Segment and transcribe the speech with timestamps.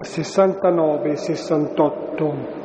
[0.00, 2.58] 69 e 68.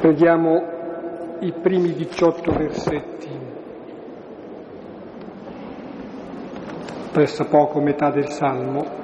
[0.00, 0.78] Preghiamo
[1.40, 3.28] i primi 18 versetti,
[7.12, 8.98] pressa poco metà del Salmo.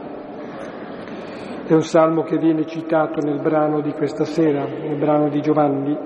[1.66, 5.98] È un salmo che viene citato nel brano di questa sera, nel brano di Giovanni.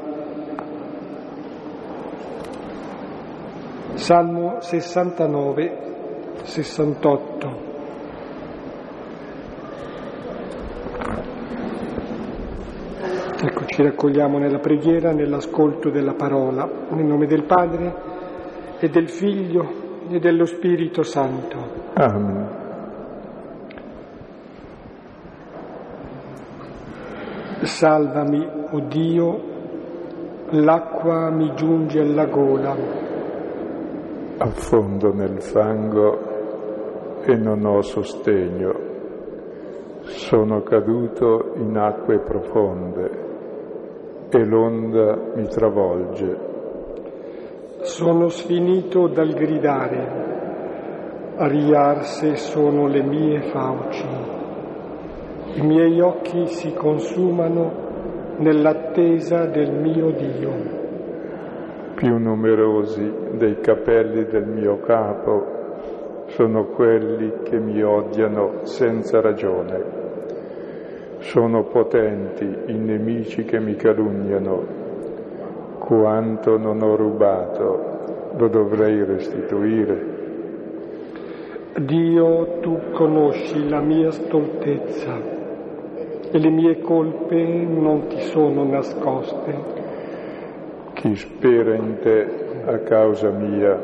[3.94, 5.78] Salmo 69,
[6.44, 7.68] 68.
[13.42, 17.94] Ecco, ci raccogliamo nella preghiera, nell'ascolto della parola, nel nome del Padre
[18.78, 21.56] e del Figlio e dello Spirito Santo.
[21.94, 22.48] Amen.
[27.62, 29.40] Salvami, o oh Dio,
[30.50, 32.76] l'acqua mi giunge alla gola.
[34.36, 38.88] Affondo nel fango e non ho sostegno.
[40.02, 43.28] Sono caduto in acque profonde
[44.32, 46.48] e l'onda mi travolge.
[47.80, 54.06] Sono sfinito dal gridare, ariarse sono le mie fauci.
[55.54, 57.88] I miei occhi si consumano
[58.38, 60.78] nell'attesa del mio Dio.
[61.94, 65.58] Più numerosi dei capelli del mio capo
[66.26, 69.99] sono quelli che mi odiano senza ragione.
[71.20, 74.64] Sono potenti i nemici che mi calunniano.
[75.78, 80.18] Quanto non ho rubato, lo dovrei restituire.
[81.78, 85.38] Dio, tu conosci la mia stoltezza
[86.32, 89.54] e le mie colpe non ti sono nascoste.
[90.94, 92.28] Chi spera in te
[92.64, 93.78] a causa mia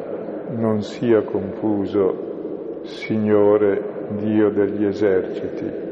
[0.57, 5.86] non sia confuso, Signore Dio degli eserciti.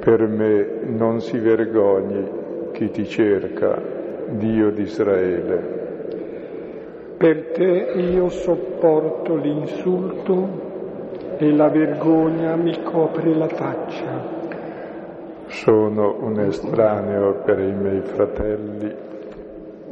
[0.00, 2.26] Per me non si vergogni
[2.72, 3.78] chi ti cerca,
[4.30, 5.78] Dio di Israele.
[7.18, 10.68] Per te io sopporto l'insulto
[11.36, 14.38] e la vergogna mi copre la faccia.
[15.48, 18.94] Sono un estraneo per i miei fratelli,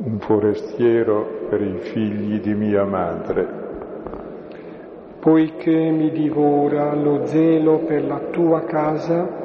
[0.04, 3.46] un forestiero per i figli di mia madre.
[5.20, 9.37] Poiché mi divora lo zelo per la tua casa,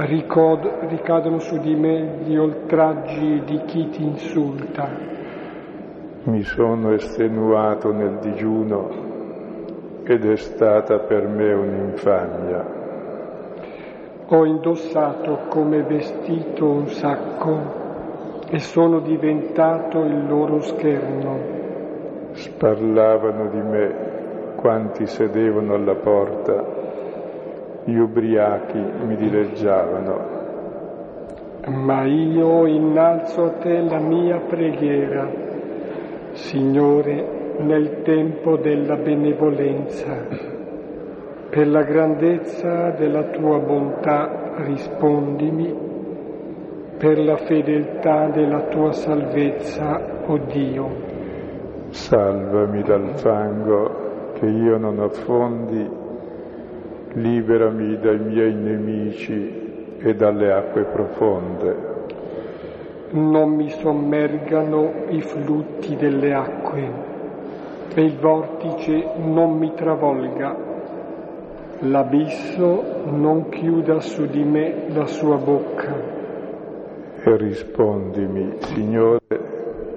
[0.00, 4.88] Ricod- ricadono su di me gli oltraggi di chi ti insulta.
[6.22, 8.90] Mi sono estenuato nel digiuno
[10.04, 12.64] ed è stata per me un'infamia.
[14.28, 17.58] Ho indossato come vestito un sacco
[18.50, 21.38] e sono diventato il loro scherno.
[22.34, 23.94] Sparlavano di me
[24.54, 26.77] quanti sedevano alla porta
[27.88, 30.36] gli ubriachi mi dileggiavano.
[31.68, 35.26] Ma io innalzo a te la mia preghiera,
[36.32, 40.26] Signore, nel tempo della benevolenza.
[41.48, 45.74] Per la grandezza della tua bontà rispondimi,
[46.98, 50.90] per la fedeltà della tua salvezza, o oh Dio.
[51.88, 55.97] Salvami dal fango che io non affondi
[57.14, 61.96] liberami dai miei nemici e dalle acque profonde.
[63.10, 67.06] Non mi sommergano i flutti delle acque
[67.94, 70.66] e il vortice non mi travolga.
[71.80, 76.16] L'abisso non chiuda su di me la sua bocca.
[77.24, 79.20] E rispondimi, Signore,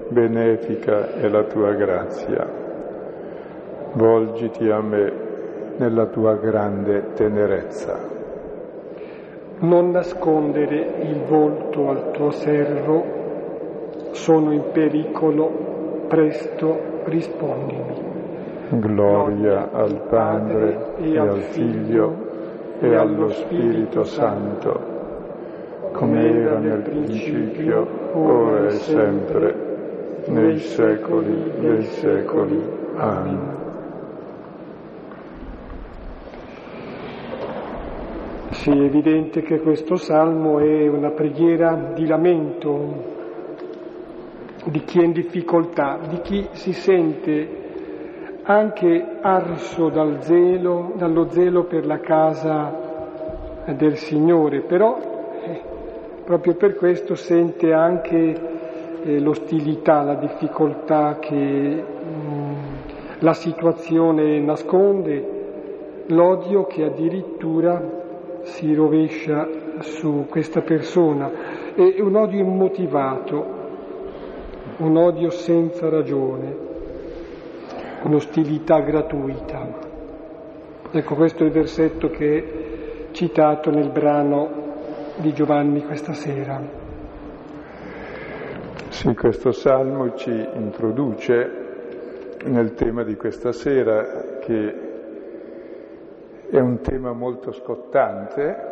[0.09, 2.47] benefica è la tua grazia.
[3.93, 5.30] Volgiti a me
[5.81, 7.97] nella tua grande tenerezza.
[9.61, 13.03] Non nascondere il volto al tuo servo,
[14.11, 18.09] sono in pericolo, presto rispondimi.
[18.69, 22.29] Gloria al Padre e al Figlio
[22.79, 24.79] e allo Spirito Santo,
[25.93, 29.55] come era nel principio, ora e sempre,
[30.27, 32.79] nei secoli dei secoli.
[32.97, 33.60] Amen.
[38.51, 43.19] Sì, è evidente che questo salmo è una preghiera di lamento
[44.65, 47.59] di chi è in difficoltà, di chi si sente
[48.43, 54.97] anche arso dal zelo, dallo zelo per la casa del Signore, però
[55.43, 55.61] eh,
[56.25, 58.35] proprio per questo sente anche
[59.01, 62.53] eh, l'ostilità, la difficoltà che mh, mm,
[63.19, 65.39] la situazione nasconde,
[66.07, 68.00] l'odio che addirittura
[68.43, 69.47] si rovescia
[69.79, 71.31] su questa persona,
[71.73, 73.59] è un odio immotivato,
[74.77, 76.55] un odio senza ragione,
[78.03, 79.89] un'ostilità gratuita.
[80.91, 84.49] Ecco, questo è il versetto che è citato nel brano
[85.17, 86.79] di Giovanni questa sera.
[88.89, 91.59] Sì, questo salmo ci introduce
[92.45, 94.90] nel tema di questa sera, che
[96.51, 98.69] è un tema molto scottante,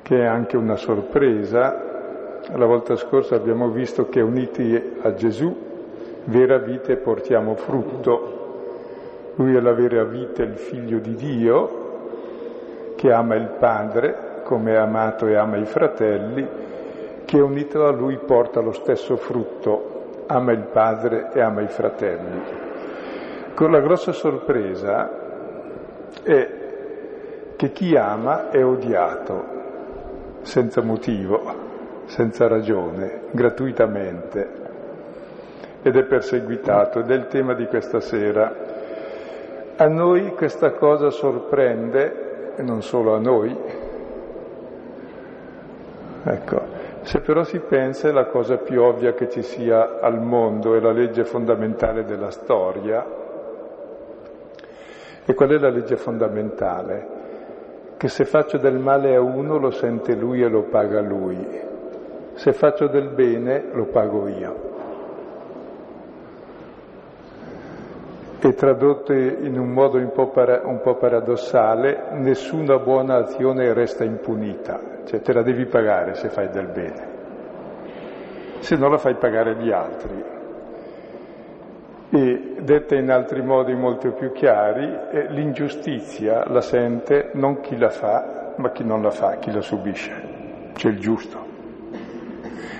[0.00, 2.40] che è anche una sorpresa.
[2.54, 5.54] La volta scorsa abbiamo visto che uniti a Gesù,
[6.24, 9.34] vera vita portiamo frutto.
[9.34, 14.76] Lui è la vera vita, il figlio di Dio, che ama il Padre come è
[14.76, 16.48] amato e ama i fratelli,
[17.26, 22.42] che unito a lui porta lo stesso frutto, ama il padre e ama i fratelli.
[23.54, 25.25] Con la grossa sorpresa
[26.22, 26.48] è
[27.56, 29.54] che chi ama è odiato,
[30.42, 31.40] senza motivo,
[32.04, 34.48] senza ragione, gratuitamente,
[35.82, 38.54] ed è perseguitato, ed è il tema di questa sera.
[39.76, 43.56] A noi questa cosa sorprende, e non solo a noi,
[46.24, 46.60] ecco,
[47.02, 50.80] se però si pensa è la cosa più ovvia che ci sia al mondo, è
[50.80, 53.15] la legge fondamentale della storia.
[55.28, 57.14] E qual è la legge fondamentale?
[57.96, 61.36] Che se faccio del male a uno lo sente lui e lo paga lui,
[62.34, 64.74] se faccio del bene lo pago io.
[68.38, 74.04] E tradotto in un modo un po, para, un po' paradossale, nessuna buona azione resta
[74.04, 77.08] impunita, cioè te la devi pagare se fai del bene,
[78.60, 80.35] se no la fai pagare gli altri.
[82.08, 87.90] E detta in altri modi molto più chiari, eh, l'ingiustizia la sente non chi la
[87.90, 90.12] fa, ma chi non la fa, chi la subisce,
[90.74, 91.44] cioè il giusto.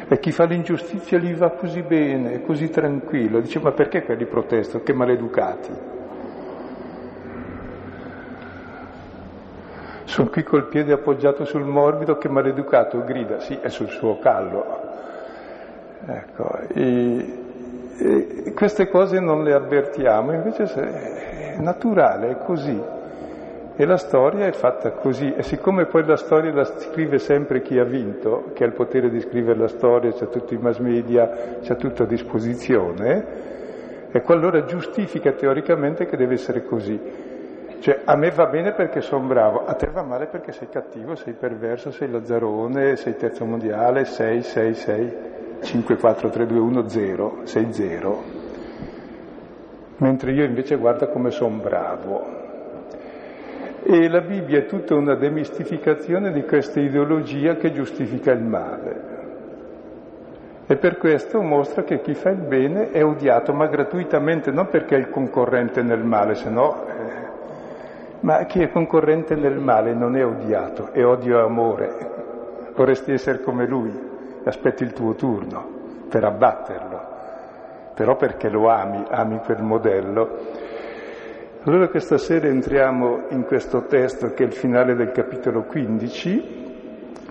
[0.09, 4.85] E chi fa l'ingiustizia gli va così bene, così tranquillo, dice ma perché quelli protestano?
[4.85, 5.73] Che maleducati.
[10.05, 14.65] Sono qui col piede appoggiato sul morbido che maleducato grida, sì, è sul suo callo.
[16.07, 17.46] Ecco, e,
[17.99, 22.95] e queste cose non le avvertiamo, invece è naturale, è così.
[23.79, 27.79] E la storia è fatta così, e siccome poi la storia la scrive sempre chi
[27.79, 31.59] ha vinto, che ha il potere di scrivere la storia, c'è tutti i mass media,
[31.61, 33.25] c'è tutto a disposizione,
[34.11, 36.99] ecco allora giustifica teoricamente che deve essere così.
[37.79, 41.15] Cioè, a me va bene perché sono bravo, a te va male perché sei cattivo,
[41.15, 45.13] sei perverso, sei lazzarone, sei terzo mondiale, sei, sei, sei,
[45.63, 48.23] 5, 4, 3, 2, 1, 0, sei 0.
[49.99, 52.45] Mentre io invece guarda come sono bravo.
[53.83, 59.15] E la Bibbia è tutta una demistificazione di questa ideologia che giustifica il male.
[60.67, 64.97] E per questo mostra che chi fa il bene è odiato, ma gratuitamente, non perché
[64.97, 67.27] è il concorrente nel male, se no eh,
[68.21, 71.95] ma chi è concorrente nel male non è odiato, è odio e amore.
[72.75, 73.93] Vorresti essere come lui,
[74.49, 75.65] aspetti il tuo turno
[76.09, 77.01] per abbatterlo,
[77.95, 80.39] però perché lo ami, ami quel modello.
[81.65, 86.65] Allora questa sera entriamo in questo testo che è il finale del capitolo 15,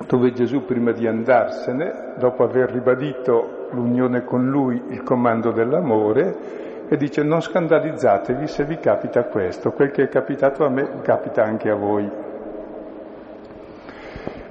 [0.07, 6.97] dove Gesù prima di andarsene, dopo aver ribadito l'unione con lui, il comando dell'amore, e
[6.97, 11.69] dice non scandalizzatevi se vi capita questo, quel che è capitato a me capita anche
[11.69, 12.11] a voi.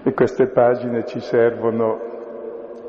[0.03, 2.14] E queste pagine ci servono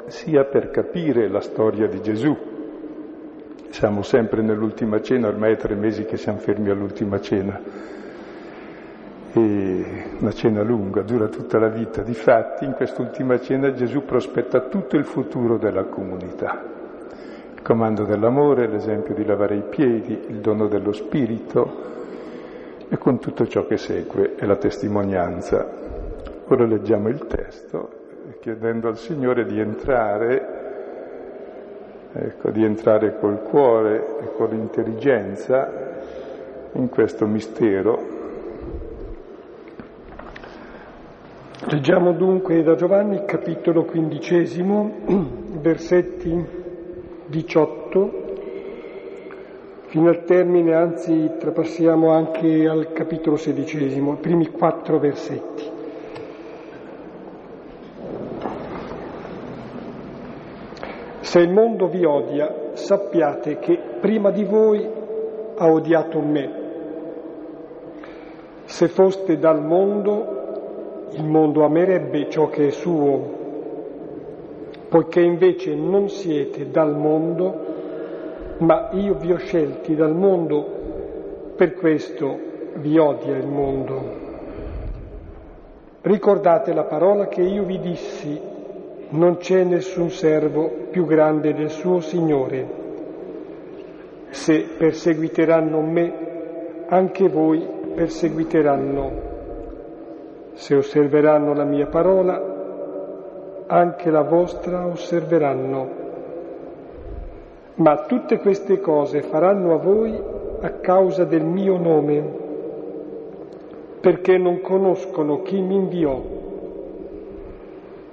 [0.07, 2.35] sia per capire la storia di Gesù,
[3.69, 7.59] siamo sempre nell'ultima cena, ormai è tre mesi che siamo fermi all'ultima cena,
[9.33, 9.85] e
[10.19, 12.01] una cena lunga, dura tutta la vita.
[12.01, 16.75] Difatti in quest'ultima cena Gesù prospetta tutto il futuro della comunità
[17.65, 21.93] comando dell'amore, l'esempio di lavare i piedi, il dono dello spirito
[22.88, 25.67] e con tutto ciò che segue è la testimonianza.
[26.47, 28.04] Ora leggiamo il testo
[28.39, 30.63] chiedendo al Signore di entrare,
[32.13, 35.72] ecco, di entrare col cuore e con l'intelligenza
[36.74, 38.13] in questo mistero.
[41.67, 44.91] Leggiamo dunque da Giovanni capitolo quindicesimo,
[45.62, 46.46] versetti
[47.25, 48.24] 18
[49.88, 55.75] fino al termine, anzi trapassiamo anche al capitolo sedicesimo, i primi quattro versetti.
[61.35, 64.89] Se il mondo vi odia, sappiate che prima di voi
[65.57, 66.49] ha odiato me.
[68.63, 73.33] Se foste dal mondo, il mondo amerebbe ciò che è suo,
[74.87, 77.53] poiché invece non siete dal mondo,
[78.59, 80.65] ma io vi ho scelti dal mondo,
[81.57, 82.39] per questo
[82.75, 84.01] vi odia il mondo.
[85.99, 88.53] Ricordate la parola che io vi dissi,
[89.15, 92.84] non c'è nessun servo più grande del suo Signore.
[94.29, 96.13] Se perseguiteranno me,
[96.88, 99.12] anche voi perseguiteranno.
[100.53, 102.53] Se osserveranno la mia parola,
[103.67, 106.03] anche la vostra osserveranno.
[107.75, 110.13] Ma tutte queste cose faranno a voi
[110.62, 112.43] a causa del mio nome,
[114.00, 116.34] perché non conoscono chi mi inviò.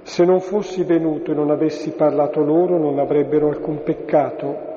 [0.03, 4.71] Se non fossi venuto e non avessi parlato loro non avrebbero alcun peccato.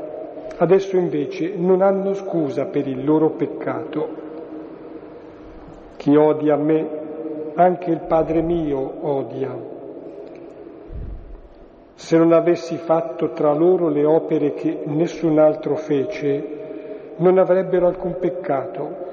[0.57, 4.09] Adesso invece non hanno scusa per il loro peccato.
[5.97, 6.89] Chi odia me,
[7.55, 9.75] anche il Padre mio odia.
[11.95, 18.17] Se non avessi fatto tra loro le opere che nessun altro fece, non avrebbero alcun
[18.21, 19.05] peccato.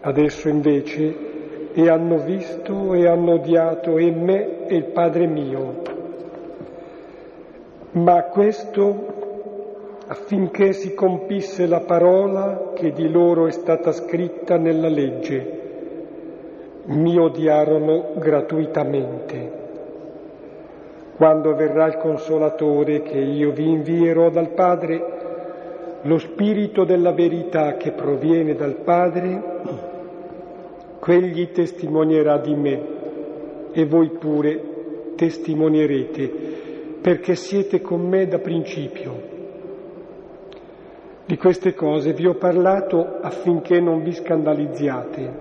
[0.00, 1.33] Adesso invece
[1.74, 5.82] e hanno visto e hanno odiato e me e il Padre mio.
[7.90, 9.12] Ma questo
[10.06, 15.62] affinché si compisse la parola che di loro è stata scritta nella legge.
[16.86, 19.62] Mi odiarono gratuitamente.
[21.16, 25.12] Quando verrà il Consolatore che io vi invierò dal Padre,
[26.02, 29.93] lo Spirito della verità che proviene dal Padre,
[31.04, 32.82] quegli testimonierà di me
[33.72, 36.30] e voi pure testimonierete,
[37.02, 39.32] perché siete con me da principio.
[41.26, 45.32] Di queste cose vi ho parlato affinché non vi scandalizziate.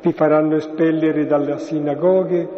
[0.00, 2.56] Vi faranno espellere dalle sinagoghe,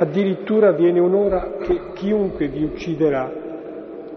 [0.00, 3.30] Addirittura viene un'ora che chiunque vi ucciderà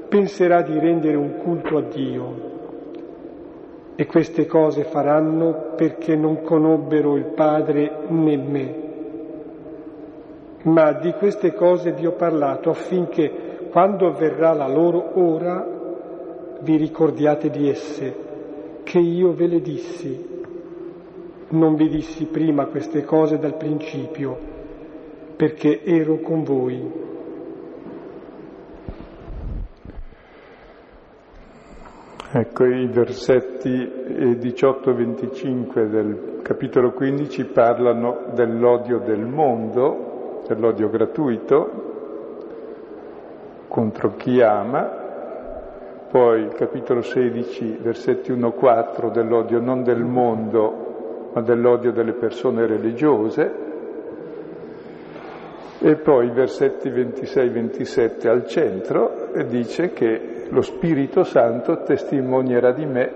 [0.07, 2.52] penserà di rendere un culto a Dio.
[3.95, 8.81] E queste cose faranno perché non conobbero il Padre né me.
[10.63, 15.67] Ma di queste cose vi ho parlato affinché quando avverrà la loro ora
[16.61, 18.15] vi ricordiate di esse,
[18.83, 20.31] che io ve le dissi.
[21.49, 24.53] Non vi dissi prima queste cose dal principio
[25.35, 27.02] perché ero con voi.
[32.35, 41.69] Ecco, i versetti 18 e 25 del capitolo 15 parlano dell'odio del mondo, dell'odio gratuito
[43.67, 44.81] contro chi ama,
[46.09, 53.53] poi il capitolo 16, versetti 1-4 dell'odio non del mondo, ma dell'odio delle persone religiose,
[55.77, 63.11] e poi i versetti 26-27 al centro dice che lo Spirito Santo testimonierà di me,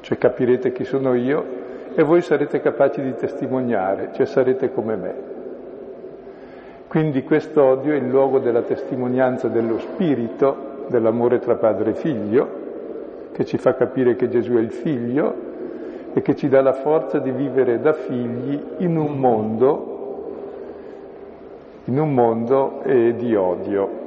[0.00, 1.44] cioè capirete chi sono io
[1.94, 5.14] e voi sarete capaci di testimoniare, cioè sarete come me.
[6.88, 12.64] Quindi questo odio è il luogo della testimonianza dello Spirito, dell'amore tra padre e figlio,
[13.32, 15.34] che ci fa capire che Gesù è il figlio
[16.12, 19.94] e che ci dà la forza di vivere da figli in un mondo
[21.86, 24.04] in un mondo eh, di odio.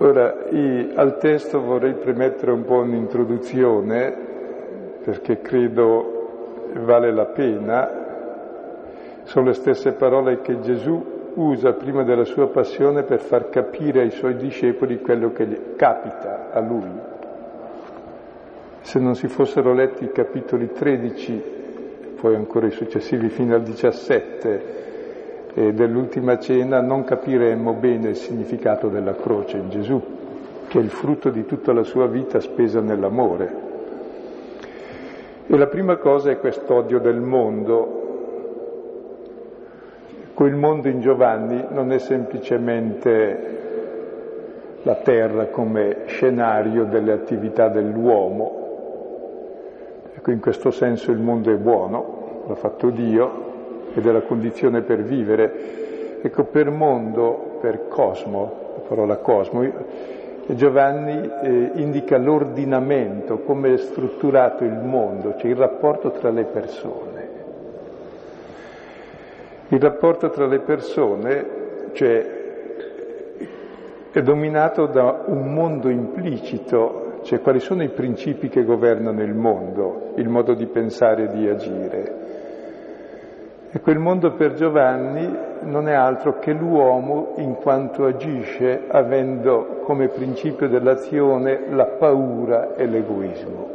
[0.00, 0.32] Ora,
[0.94, 4.16] al testo vorrei premettere un po' un'introduzione,
[5.02, 8.06] perché credo vale la pena.
[9.24, 14.10] Sono le stesse parole che Gesù usa prima della sua passione per far capire ai
[14.10, 16.90] suoi discepoli quello che capita a lui.
[18.82, 21.42] Se non si fossero letti i capitoli 13,
[22.20, 24.87] poi ancora i successivi fino al 17,
[25.58, 30.00] eh, dell'ultima cena non capiremmo bene il significato della croce in Gesù,
[30.68, 33.66] che è il frutto di tutta la sua vita spesa nell'amore.
[35.48, 37.96] E la prima cosa è quest'odio del mondo.
[40.34, 43.56] Quel mondo in Giovanni non è semplicemente
[44.82, 48.66] la terra come scenario delle attività dell'uomo.
[50.14, 53.47] Ecco, in questo senso il mondo è buono, l'ha fatto Dio,
[53.94, 56.20] e della condizione per vivere.
[56.22, 59.66] Ecco, per mondo, per cosmo, la parola cosmo,
[60.48, 67.28] Giovanni eh, indica l'ordinamento, come è strutturato il mondo, cioè il rapporto tra le persone.
[69.68, 71.46] Il rapporto tra le persone,
[71.92, 72.36] cioè,
[74.10, 80.12] è dominato da un mondo implicito cioè quali sono i principi che governano il mondo,
[80.16, 82.27] il modo di pensare e di agire.
[83.70, 90.08] E quel mondo per Giovanni non è altro che l'uomo in quanto agisce avendo come
[90.08, 93.68] principio dell'azione la paura e l'egoismo,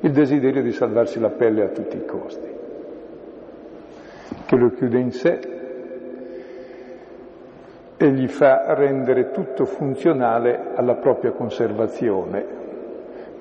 [0.00, 2.48] il desiderio di salvarsi la pelle a tutti i costi,
[4.46, 5.40] che lo chiude in sé
[7.96, 12.65] e gli fa rendere tutto funzionale alla propria conservazione,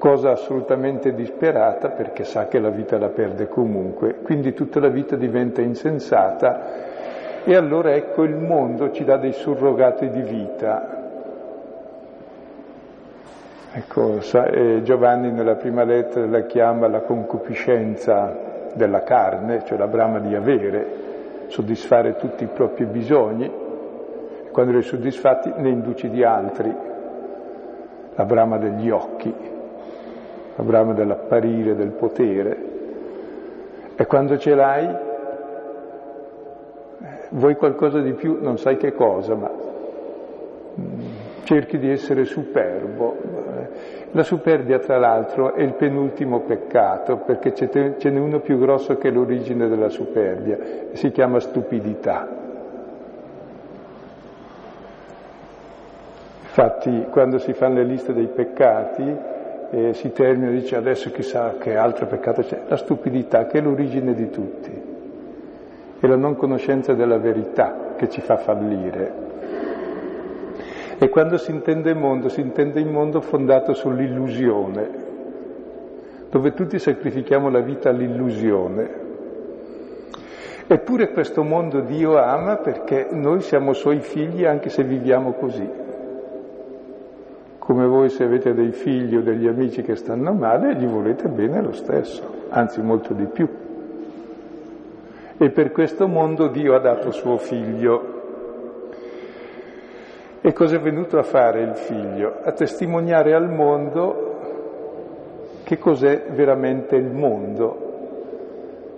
[0.06, 5.16] cosa assolutamente disperata perché sa che la vita la perde comunque, quindi tutta la vita
[5.16, 11.08] diventa insensata e allora ecco il mondo ci dà dei surrogati di vita.
[13.74, 20.20] Ecco, eh, Giovanni nella prima lettera la chiama la concupiscenza della carne, cioè la brama
[20.20, 20.86] di avere,
[21.48, 23.52] soddisfare tutti i propri bisogni,
[24.52, 26.72] quando li soddisfatti ne induci di altri,
[28.14, 29.54] la brama degli occhi
[30.56, 32.74] la brama dell'apparire, del potere.
[33.96, 34.96] E quando ce l'hai,
[37.30, 39.52] vuoi qualcosa di più, non sai che cosa, ma
[40.80, 41.00] mm,
[41.44, 43.16] cerchi di essere superbo.
[44.12, 49.10] La superbia, tra l'altro, è il penultimo peccato, perché ce n'è uno più grosso che
[49.10, 50.58] l'origine della superbia,
[50.94, 52.44] si chiama stupidità.
[56.44, 59.34] Infatti, quando si fanno le liste dei peccati,
[59.72, 63.62] e si termina e dice adesso chissà che altro peccato c'è, la stupidità che è
[63.62, 64.82] l'origine di tutti,
[66.00, 69.24] è la non conoscenza della verità che ci fa fallire.
[70.98, 74.90] E quando si intende mondo, si intende il mondo fondato sull'illusione,
[76.30, 79.04] dove tutti sacrifichiamo la vita all'illusione.
[80.68, 85.84] Eppure questo mondo Dio ama perché noi siamo suoi figli anche se viviamo così
[87.66, 91.64] come voi se avete dei figli o degli amici che stanno male, gli volete bene
[91.64, 93.50] lo stesso, anzi molto di più.
[95.36, 98.14] E per questo mondo Dio ha dato suo figlio.
[100.42, 102.36] E cosa è venuto a fare il figlio?
[102.44, 104.38] A testimoniare al mondo
[105.64, 107.82] che cos'è veramente il mondo.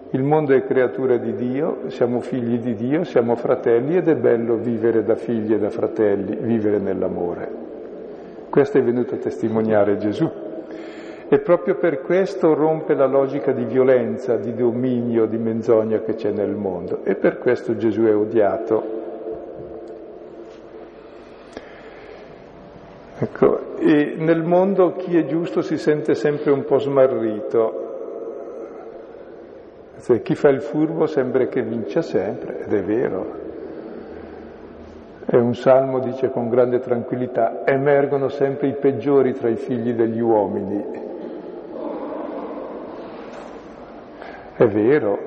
[0.09, 4.55] Il mondo è creatura di Dio, siamo figli di Dio, siamo fratelli ed è bello
[4.57, 7.66] vivere da figli e da fratelli, vivere nell'amore.
[8.57, 10.27] Questo è venuto a testimoniare Gesù.
[11.29, 16.31] E proprio per questo rompe la logica di violenza, di dominio, di menzogna che c'è
[16.31, 17.01] nel mondo.
[17.03, 18.83] E per questo Gesù è odiato.
[23.19, 27.85] Ecco, e nel mondo chi è giusto si sente sempre un po' smarrito.
[29.97, 33.46] Se chi fa il furbo sembra che vince sempre, ed è vero.
[35.29, 40.21] E un salmo dice con grande tranquillità, emergono sempre i peggiori tra i figli degli
[40.21, 40.85] uomini.
[44.55, 45.19] È vero,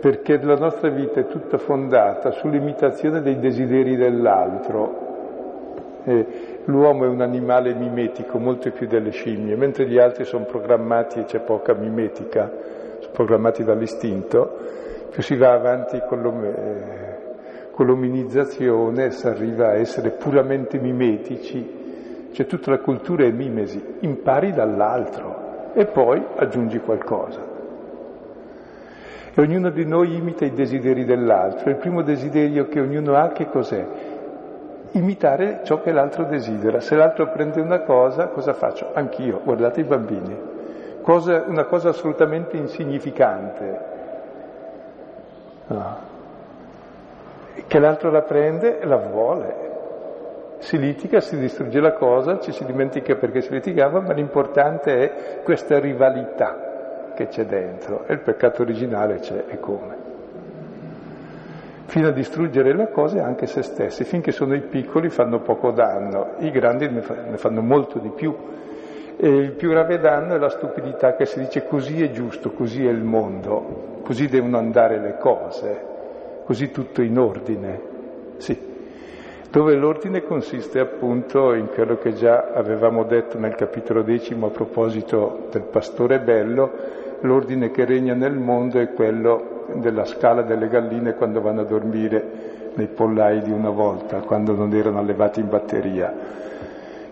[0.00, 5.02] perché la nostra vita è tutta fondata sull'imitazione dei desideri dell'altro.
[6.04, 6.26] E
[6.66, 11.24] l'uomo è un animale mimetico molto più delle scimmie, mentre gli altri sono programmati e
[11.24, 12.48] c'è poca mimetica,
[13.00, 14.58] sono programmati dall'istinto,
[15.10, 17.13] più si va avanti con l'uomo
[17.74, 24.52] con l'ominizzazione si arriva a essere puramente mimetici, cioè tutta la cultura è mimesi, impari
[24.52, 27.52] dall'altro e poi aggiungi qualcosa.
[29.34, 31.68] E ognuno di noi imita i desideri dell'altro.
[31.68, 33.84] Il primo desiderio che ognuno ha che cos'è?
[34.92, 36.78] Imitare ciò che l'altro desidera.
[36.78, 38.90] Se l'altro prende una cosa, cosa faccio?
[38.94, 40.38] Anch'io, guardate i bambini.
[41.02, 43.80] Cosa, una cosa assolutamente insignificante.
[45.66, 46.12] No
[47.66, 49.72] che l'altro la prende e la vuole.
[50.58, 55.42] Si litiga, si distrugge la cosa, ci si dimentica perché si litigava, ma l'importante è
[55.42, 60.02] questa rivalità che c'è dentro e il peccato originale c'è e come.
[61.86, 66.32] Fino a distruggere le cose anche se stessi, finché sono i piccoli fanno poco danno,
[66.38, 68.34] i grandi ne, fanno molto di più.
[69.16, 72.84] E il più grave danno è la stupidità che si dice così è giusto, così
[72.84, 75.92] è il mondo, così devono andare le cose
[76.44, 77.80] così tutto in ordine,
[78.36, 78.58] sì,
[79.50, 85.46] dove l'ordine consiste appunto in quello che già avevamo detto nel capitolo decimo a proposito
[85.50, 86.70] del pastore bello,
[87.20, 92.52] l'ordine che regna nel mondo è quello della scala delle galline quando vanno a dormire
[92.74, 96.12] nei pollai di una volta, quando non erano allevati in batteria,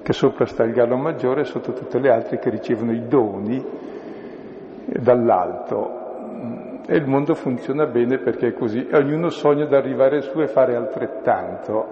[0.03, 3.65] che sopra sta il gallo maggiore e sotto tutte le altre che ricevono i doni
[4.85, 6.02] dall'alto,
[6.87, 8.89] e il mondo funziona bene perché è così.
[8.93, 11.87] Ognuno sogna di arrivare su e fare altrettanto,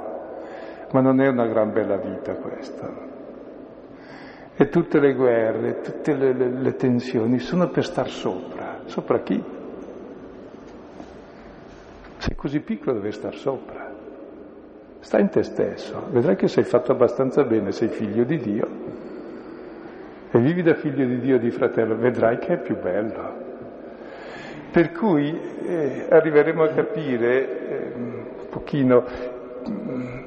[0.93, 3.09] ma non è una gran bella vita questa.
[4.57, 8.81] E tutte le guerre, tutte le, le, le tensioni sono per star sopra.
[8.85, 9.43] Sopra chi?
[12.19, 13.89] Sei così piccolo dove star sopra.
[14.99, 18.69] Sta in te stesso, vedrai che sei fatto abbastanza bene, sei figlio di Dio.
[20.31, 23.40] E vivi da figlio di Dio e di fratello, vedrai che è più bello.
[24.71, 29.05] Per cui eh, arriveremo a capire eh, un pochino
[29.69, 30.19] mm,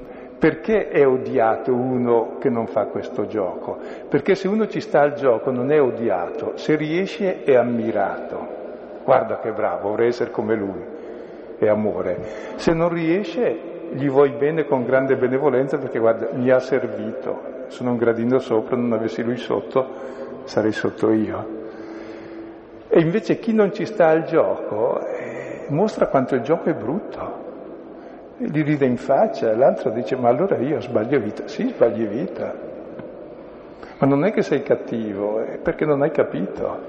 [0.44, 3.78] perché è odiato uno che non fa questo gioco?
[4.10, 8.46] Perché se uno ci sta al gioco non è odiato, se riesce è ammirato.
[9.06, 10.84] Guarda che bravo, vorrei essere come lui,
[11.58, 12.18] è amore.
[12.56, 13.58] Se non riesce
[13.94, 17.68] gli vuoi bene con grande benevolenza perché guarda, mi ha servito.
[17.68, 19.88] Sono un gradino sopra, non avessi lui sotto,
[20.44, 21.63] sarei sotto io.
[22.96, 27.42] E invece chi non ci sta al gioco eh, mostra quanto il gioco è brutto.
[28.38, 31.48] E gli ride in faccia, l'altro dice ma allora io sbaglio vita.
[31.48, 32.54] Sì, sbagli vita.
[33.98, 36.80] Ma non è che sei cattivo, è perché non hai capito.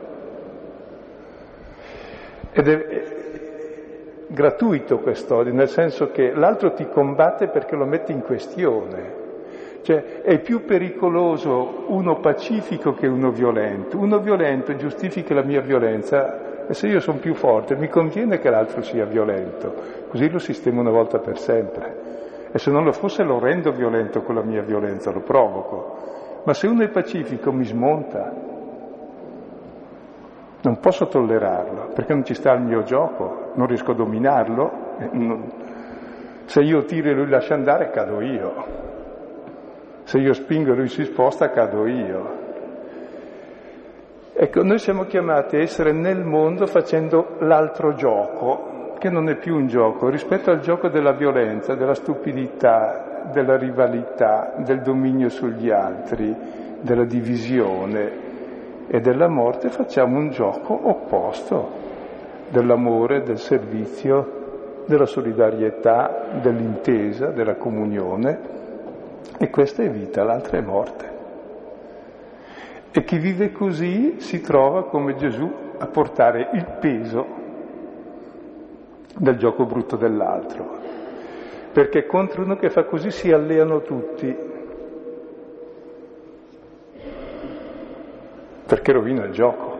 [2.52, 8.20] Ed è, eh, gratuito quest'odio, nel senso che l'altro ti combatte perché lo metti in
[8.20, 9.23] questione.
[9.84, 13.98] Cioè è più pericoloso uno pacifico che uno violento.
[13.98, 18.48] Uno violento giustifica la mia violenza e se io sono più forte mi conviene che
[18.48, 19.74] l'altro sia violento,
[20.08, 22.48] così lo sistemo una volta per sempre.
[22.50, 25.98] E se non lo fosse lo rendo violento con la mia violenza, lo provoco.
[26.44, 28.32] Ma se uno è pacifico mi smonta.
[30.62, 34.72] Non posso tollerarlo perché non ci sta il mio gioco, non riesco a dominarlo.
[36.46, 38.83] Se io tiro e lui lascia andare, cado io.
[40.04, 42.42] Se io spingo e lui si sposta, cado io.
[44.36, 49.54] Ecco, noi siamo chiamati a essere nel mondo facendo l'altro gioco, che non è più
[49.54, 56.34] un gioco, rispetto al gioco della violenza, della stupidità, della rivalità, del dominio sugli altri,
[56.80, 58.12] della divisione
[58.88, 61.70] e della morte, facciamo un gioco opposto
[62.48, 68.53] dell'amore, del servizio, della solidarietà, dell'intesa, della comunione.
[69.38, 71.12] E questa è vita, l'altra è morte.
[72.90, 77.26] E chi vive così si trova come Gesù a portare il peso
[79.16, 80.78] del gioco brutto dell'altro.
[81.72, 84.36] Perché contro uno che fa così si alleano tutti.
[88.66, 89.78] Perché rovina il gioco.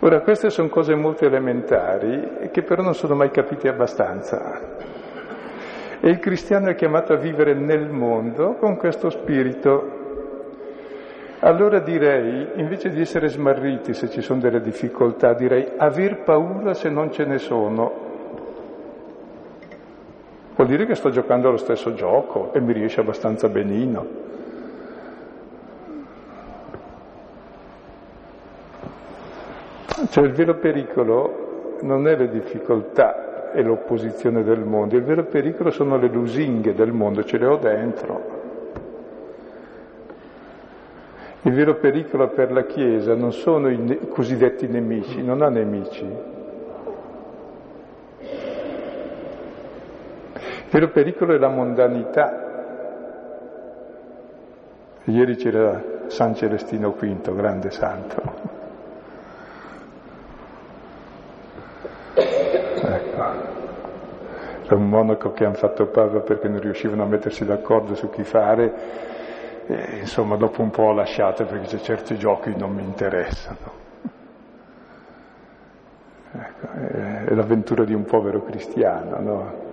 [0.00, 4.94] Ora, queste sono cose molto elementari che però non sono mai capite abbastanza.
[6.00, 10.04] E il cristiano è chiamato a vivere nel mondo con questo spirito.
[11.40, 16.88] Allora direi, invece di essere smarriti se ci sono delle difficoltà, direi aver paura se
[16.88, 18.04] non ce ne sono.
[20.56, 24.06] Vuol dire che sto giocando allo stesso gioco e mi riesce abbastanza benino.
[30.08, 33.25] Cioè il vero pericolo non è le difficoltà,
[33.56, 37.56] e l'opposizione del mondo, il vero pericolo sono le lusinghe del mondo, ce le ho
[37.56, 38.34] dentro.
[41.40, 46.04] Il vero pericolo per la Chiesa non sono i cosiddetti nemici, non ha nemici.
[46.04, 46.18] Il
[50.70, 52.42] vero pericolo è la mondanità.
[55.04, 58.22] Ieri c'era San Celestino V, grande santo,
[64.66, 68.24] da un monaco che hanno fatto papa perché non riuscivano a mettersi d'accordo su chi
[68.24, 68.72] fare,
[69.66, 73.84] e, insomma dopo un po' ho lasciato perché c'è certi giochi non mi interessano.
[76.32, 76.66] Ecco,
[77.30, 79.64] è l'avventura di un povero cristiano, no?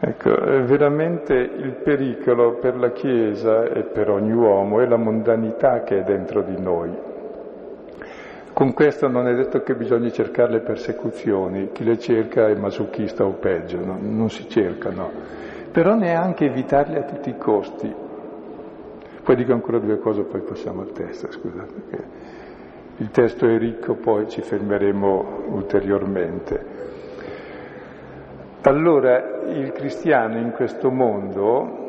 [0.00, 6.00] Ecco, veramente il pericolo per la Chiesa e per ogni uomo è la mondanità che
[6.00, 6.92] è dentro di noi,
[8.62, 13.24] con questo non è detto che bisogna cercare le persecuzioni, chi le cerca è masochista
[13.24, 13.98] o peggio, no?
[14.00, 15.10] non si cercano,
[15.72, 17.92] però neanche evitarle a tutti i costi.
[19.20, 22.04] Poi dico ancora due cose, poi passiamo al testo, scusate.
[22.98, 26.64] Il testo è ricco, poi ci fermeremo ulteriormente.
[28.60, 31.81] Allora, il cristiano in questo mondo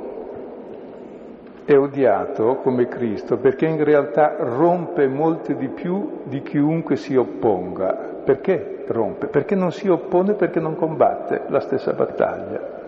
[1.65, 8.11] è odiato come Cristo perché in realtà rompe molto di più di chiunque si opponga.
[8.23, 9.27] Perché rompe?
[9.27, 12.81] Perché non si oppone, perché non combatte la stessa battaglia.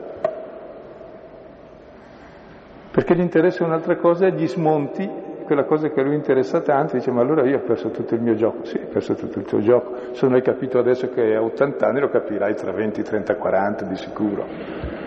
[2.92, 7.12] Perché gli interessa un'altra cosa gli smonti quella cosa che a lui interessa tanto, dice
[7.12, 9.62] ma allora io ho perso tutto il mio gioco, sì, ho perso tutto il tuo
[9.62, 13.36] gioco, se non hai capito adesso che a 80 anni lo capirai tra 20, 30,
[13.36, 15.05] 40 di sicuro.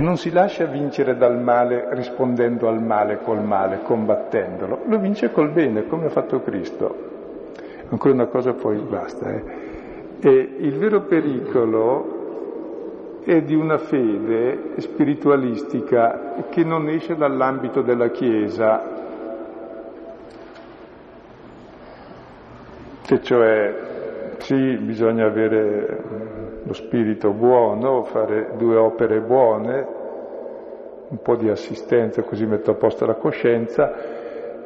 [0.00, 5.50] Non si lascia vincere dal male rispondendo al male col male, combattendolo, lo vince col
[5.50, 7.12] bene, come ha fatto Cristo.
[7.90, 9.30] Ancora una cosa poi basta.
[9.30, 9.42] Eh.
[10.20, 12.22] E il vero pericolo
[13.24, 18.82] è di una fede spiritualistica che non esce dall'ambito della Chiesa,
[23.02, 23.83] che cioè
[24.38, 26.02] sì, bisogna avere
[26.62, 29.86] lo spirito buono, fare due opere buone,
[31.08, 33.92] un po' di assistenza così metto a posto la coscienza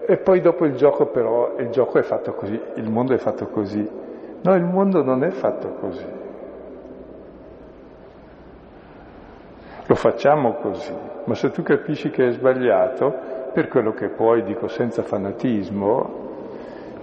[0.07, 3.48] e poi dopo il gioco però, il gioco è fatto così, il mondo è fatto
[3.48, 3.87] così.
[4.40, 6.07] No, il mondo non è fatto così.
[9.87, 13.12] Lo facciamo così, ma se tu capisci che è sbagliato,
[13.52, 16.28] per quello che poi dico senza fanatismo,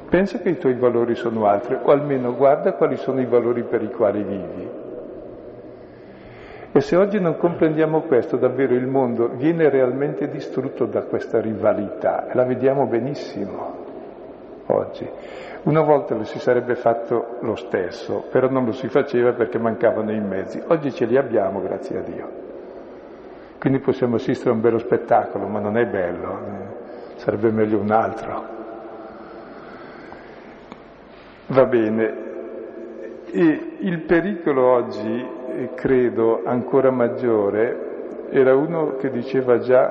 [0.10, 3.82] pensa che i tuoi valori sono altri, o almeno guarda quali sono i valori per
[3.82, 4.70] i quali vivi.
[6.72, 12.28] E se oggi non comprendiamo questo, davvero il mondo viene realmente distrutto da questa rivalità,
[12.34, 13.84] la vediamo benissimo
[14.68, 15.10] oggi.
[15.64, 20.12] Una volta lo si sarebbe fatto lo stesso, però non lo si faceva perché mancavano
[20.12, 20.62] i mezzi.
[20.68, 22.30] Oggi ce li abbiamo, grazie a Dio.
[23.58, 27.16] Quindi possiamo assistere a un bello spettacolo, ma non è bello, eh.
[27.16, 28.55] sarebbe meglio un altro.
[31.48, 32.24] Va bene.
[33.32, 35.28] E il pericolo oggi,
[35.76, 39.88] credo, ancora maggiore, era uno che diceva già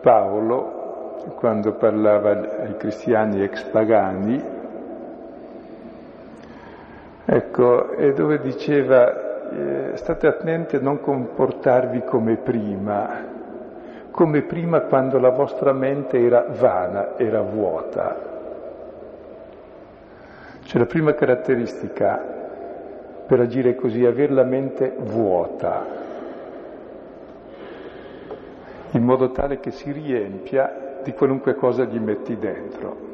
[0.00, 4.42] Paolo quando parlava ai cristiani ex pagani,
[7.26, 13.10] ecco, e dove diceva eh, state attenti a non comportarvi come prima,
[14.10, 18.31] come prima quando la vostra mente era vana, era vuota.
[20.64, 22.40] Cioè la prima caratteristica
[23.26, 25.86] per agire così è avere la mente vuota,
[28.90, 33.10] in modo tale che si riempia di qualunque cosa gli metti dentro.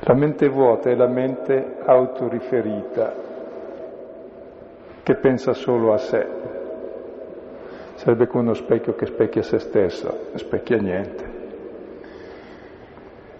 [0.00, 3.12] La mente vuota è la mente autoriferita,
[5.02, 6.26] che pensa solo a sé.
[7.94, 11.25] Sarebbe come uno specchio che specchia se stesso, non specchia niente.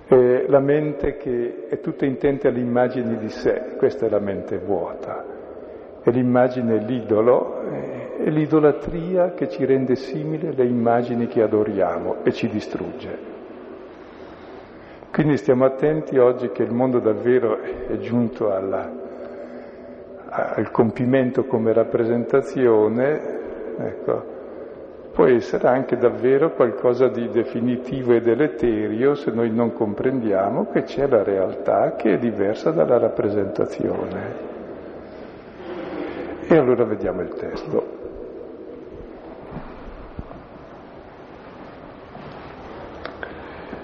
[0.09, 5.25] Eh, la mente che è tutta intenta all'immagine di sé, questa è la mente vuota.
[6.01, 12.23] E l'immagine è l'idolo, eh, è l'idolatria che ci rende simili alle immagini che adoriamo
[12.23, 13.19] e ci distrugge.
[15.11, 18.89] Quindi stiamo attenti oggi che il mondo davvero è giunto alla,
[20.29, 23.39] al compimento come rappresentazione,
[23.79, 24.36] ecco,
[25.17, 31.07] può essere anche davvero qualcosa di definitivo e deleterio se noi non comprendiamo che c'è
[31.07, 34.35] la realtà che è diversa dalla rappresentazione.
[36.47, 37.95] E allora vediamo il testo.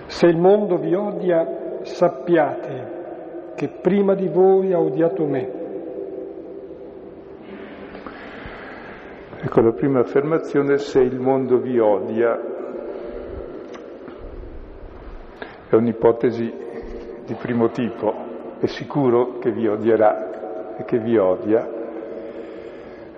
[0.09, 5.62] Se il mondo vi odia, sappiate che prima di voi ha odiato me.
[9.55, 12.41] Ecco la prima affermazione, se il mondo vi odia,
[15.69, 16.55] è un'ipotesi
[17.27, 18.15] di primo tipo,
[18.61, 21.69] è sicuro che vi odierà e che vi odia.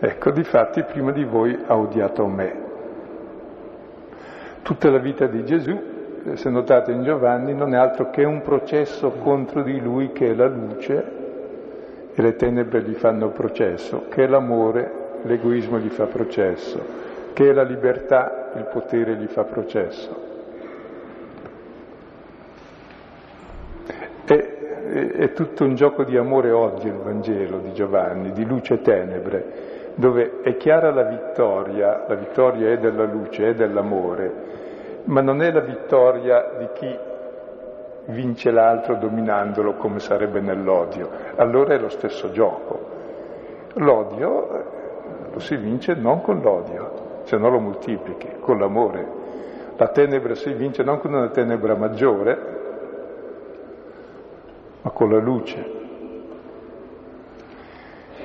[0.01, 2.63] Ecco, difatti prima di voi ha odiato me.
[4.63, 5.81] Tutta la vita di Gesù,
[6.33, 10.35] se notate in Giovanni, non è altro che un processo contro di lui che è
[10.35, 11.13] la luce
[12.13, 16.81] e le tenebre gli fanno processo, che è l'amore l'egoismo gli fa processo,
[17.33, 20.23] che è la libertà, il potere gli fa processo.
[24.25, 28.75] È, è, è tutto un gioco di amore oggi il Vangelo di Giovanni, di luce
[28.75, 29.45] e tenebre,
[29.95, 34.33] dove è chiara la vittoria, la vittoria è della luce, è dell'amore,
[35.05, 36.99] ma non è la vittoria di chi
[38.07, 42.93] vince l'altro dominandolo come sarebbe nell'odio, allora è lo stesso gioco.
[43.77, 44.83] L'odio
[45.33, 49.23] lo si vince non con l'odio, se no lo moltiplichi, con l'amore.
[49.77, 52.39] La tenebra si vince non con una tenebra maggiore,
[54.83, 55.73] ma con la luce.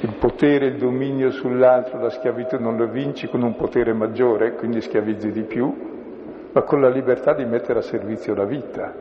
[0.02, 4.80] Il potere, il dominio sull'altro, la schiavitù non lo vinci con un potere maggiore, quindi
[4.80, 5.76] schiavizzi di più,
[6.52, 8.94] ma con la libertà di mettere a servizio la vita.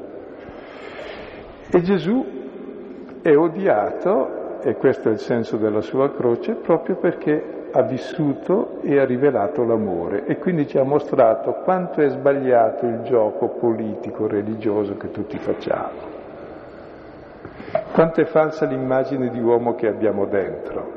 [1.70, 2.26] E Gesù
[3.20, 8.98] è odiato, e questo è il senso della sua croce, proprio perché ha vissuto e
[8.98, 14.96] ha rivelato l'amore e quindi ci ha mostrato quanto è sbagliato il gioco politico, religioso
[14.96, 16.16] che tutti facciamo,
[17.92, 20.96] quanto è falsa l'immagine di uomo che abbiamo dentro.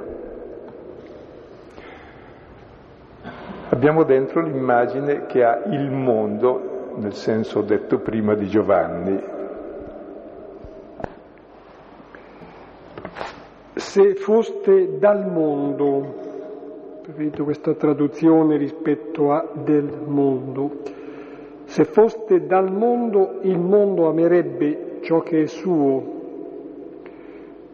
[3.69, 9.23] Abbiamo dentro l'immagine che ha il mondo, nel senso detto prima di Giovanni.
[13.73, 16.30] Se foste dal mondo,
[17.11, 20.71] preferito questa traduzione rispetto a del mondo,
[21.65, 26.19] se foste dal mondo, il mondo amerebbe ciò che è suo,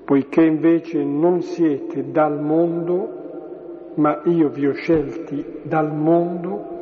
[0.06, 6.76] poiché invece non siete dal mondo, ma io vi ho scelti dal mondo,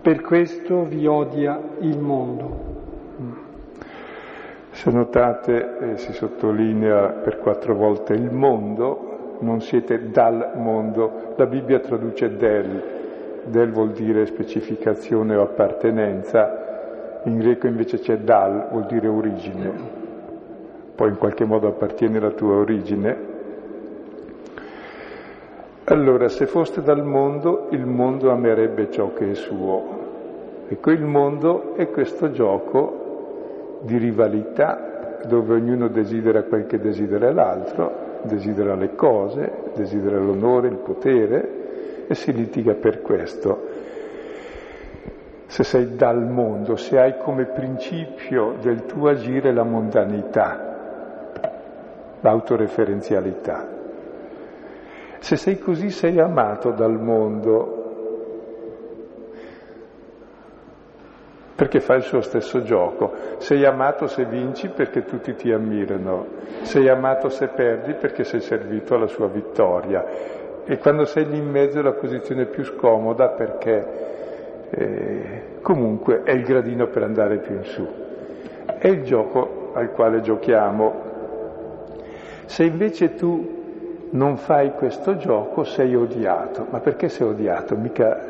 [0.00, 2.68] per questo vi odia il mondo.
[4.70, 9.09] Se notate eh, si sottolinea per quattro volte il mondo,
[9.40, 12.82] non siete dal mondo, la Bibbia traduce del,
[13.44, 19.72] del vuol dire specificazione o appartenenza, in greco invece c'è dal, vuol dire origine,
[20.94, 23.28] poi in qualche modo appartiene alla tua origine.
[25.84, 29.98] Allora, se foste dal mondo, il mondo amerebbe ciò che è suo.
[30.68, 38.09] Ecco, il mondo è questo gioco di rivalità dove ognuno desidera quel che desidera l'altro,
[38.22, 43.68] desidera le cose, desidera l'onore, il potere, e si litiga per questo.
[45.46, 50.70] Se sei dal mondo, se hai come principio del tuo agire la mondanità,
[52.20, 53.66] l'autoreferenzialità.
[55.18, 57.79] Se sei così sei amato dal mondo,
[61.60, 63.12] perché fa il suo stesso gioco.
[63.36, 66.24] Sei amato se vinci perché tutti ti ammirano,
[66.62, 70.02] sei amato se perdi perché sei servito alla sua vittoria
[70.64, 73.86] e quando sei lì in mezzo è la posizione più scomoda perché
[74.70, 77.86] eh, comunque è il gradino per andare più in su.
[78.78, 80.94] È il gioco al quale giochiamo.
[82.46, 83.58] Se invece tu
[84.12, 86.66] non fai questo gioco sei odiato.
[86.70, 87.76] Ma perché sei odiato?
[87.76, 88.29] Mica,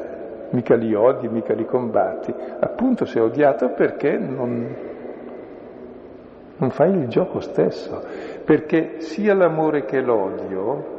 [0.51, 2.35] mica li odi, mica li combatti.
[2.61, 4.77] Appunto sei odiato perché non,
[6.57, 8.03] non fai il gioco stesso.
[8.45, 10.99] Perché sia l'amore che l'odio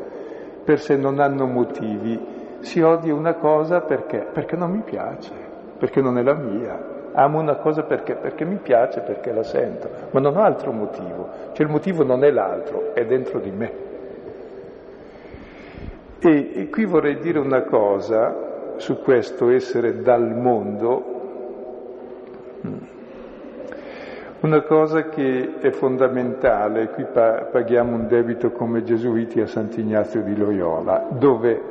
[0.64, 2.40] per sé non hanno motivi.
[2.60, 4.28] Si odia una cosa perché?
[4.32, 5.34] Perché non mi piace,
[5.78, 6.90] perché non è la mia.
[7.14, 8.16] Amo una cosa perché?
[8.16, 11.28] Perché mi piace, perché la sento, ma non ho altro motivo.
[11.52, 13.72] Cioè il motivo non è l'altro, è dentro di me.
[16.20, 18.51] E, e qui vorrei dire una cosa
[18.82, 21.20] su questo essere dal mondo
[24.42, 31.10] una cosa che è fondamentale, qui paghiamo un debito come gesuiti a Sant'Ignazio di Loyola,
[31.12, 31.62] dove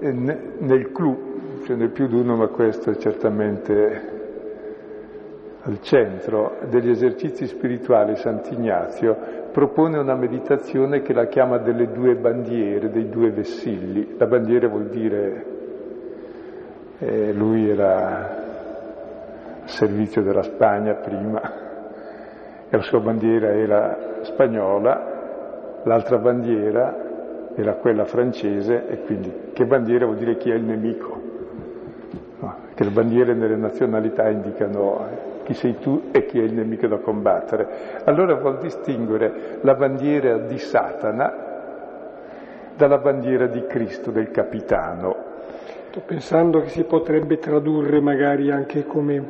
[0.00, 4.12] eh, nel clou, ce n'è più di uno ma questo è certamente
[5.62, 9.16] al centro degli esercizi spirituali Sant'Ignazio
[9.50, 14.16] propone una meditazione che la chiama delle due bandiere, dei due vessilli.
[14.18, 15.55] La bandiera vuol dire,
[16.98, 18.44] eh, lui era
[19.64, 21.40] a servizio della Spagna prima,
[22.68, 27.04] e la sua bandiera era spagnola, l'altra bandiera
[27.54, 31.22] era quella francese e quindi che bandiera vuol dire chi è il nemico.
[32.38, 36.52] No, che le bandiere nelle nazionalità indicano eh, chi sei tu e chi è il
[36.52, 38.02] nemico da combattere.
[38.04, 41.44] Allora vuol distinguere la bandiera di Satana
[42.76, 45.15] dalla bandiera di Cristo, del capitano.
[45.96, 49.24] Sto pensando che si potrebbe tradurre magari anche come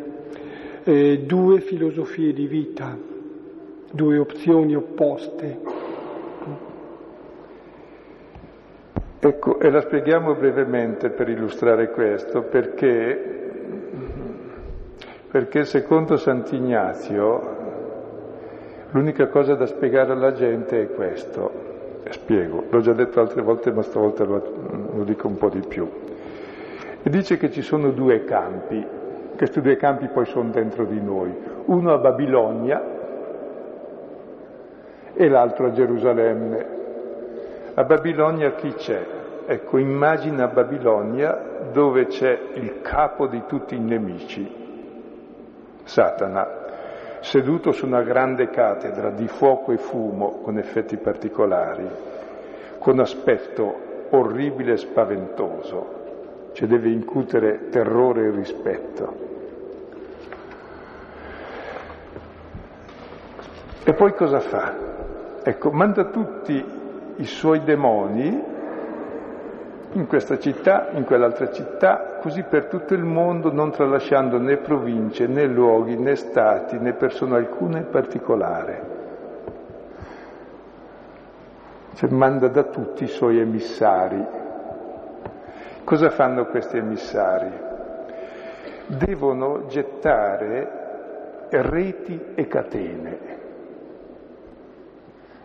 [0.82, 2.98] eh, due filosofie di vita
[3.92, 5.60] due opzioni opposte.
[9.20, 13.52] Ecco, e la spieghiamo brevemente per illustrare questo, perché,
[15.30, 17.56] perché secondo Sant'Ignazio
[18.90, 22.02] l'unica cosa da spiegare alla gente è questo.
[22.08, 24.42] Spiego, l'ho già detto altre volte, ma stavolta lo,
[24.96, 25.88] lo dico un po' di più.
[27.06, 28.84] E dice che ci sono due campi,
[29.36, 31.32] questi due campi poi sono dentro di noi.
[31.66, 32.82] Uno a Babilonia,
[35.12, 36.66] e l'altro a Gerusalemme.
[37.74, 39.06] A Babilonia chi c'è?
[39.46, 44.52] Ecco, immagina Babilonia dove c'è il capo di tutti i nemici,
[45.84, 46.48] Satana,
[47.20, 51.88] seduto su una grande cattedra di fuoco e fumo con effetti particolari,
[52.80, 55.95] con aspetto orribile e spaventoso,
[56.56, 59.14] ci deve incutere terrore e rispetto.
[63.84, 64.74] E poi cosa fa?
[65.42, 66.64] Ecco, manda tutti
[67.16, 68.42] i suoi demoni
[69.92, 75.26] in questa città, in quell'altra città, così per tutto il mondo, non tralasciando né province,
[75.26, 78.94] né luoghi, né stati, né persona alcuna in particolare.
[81.96, 84.45] Cioè manda da tutti i suoi emissari.
[85.86, 87.48] Cosa fanno questi emissari?
[88.88, 93.18] Devono gettare reti e catene.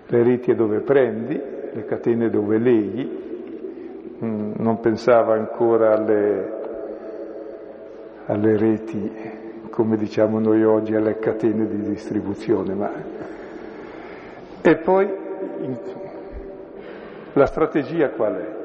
[0.08, 1.40] Le reti è dove prendi,
[1.74, 4.18] le catene dove leghi.
[4.24, 6.52] Mm, non pensava ancora alle,
[8.26, 12.74] alle reti come diciamo noi oggi, alle catene di distribuzione.
[12.74, 12.92] Ma...
[14.60, 15.08] E poi
[17.34, 18.61] la strategia qual è?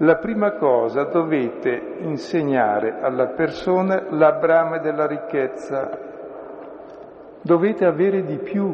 [0.00, 5.90] La prima cosa dovete insegnare alla persona la brama della ricchezza,
[7.42, 8.72] dovete avere di più.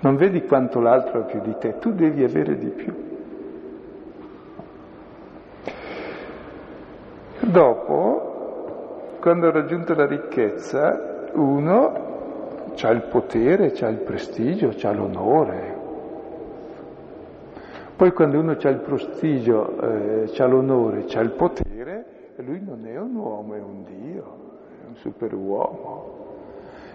[0.00, 2.94] Non vedi quanto l'altro ha più di te, tu devi avere di più.
[7.40, 15.81] Dopo, quando ha raggiunto la ricchezza, uno ha il potere, ha il prestigio, ha l'onore.
[18.02, 22.04] Poi quando uno ha il prestigio, eh, ha l'onore, ha il potere,
[22.38, 24.24] lui non è un uomo, è un Dio,
[24.82, 26.16] è un superuomo.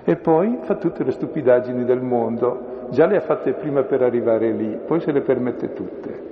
[0.03, 4.51] E poi fa tutte le stupidaggini del mondo, già le ha fatte prima per arrivare
[4.51, 6.23] lì, poi se le permette tutte.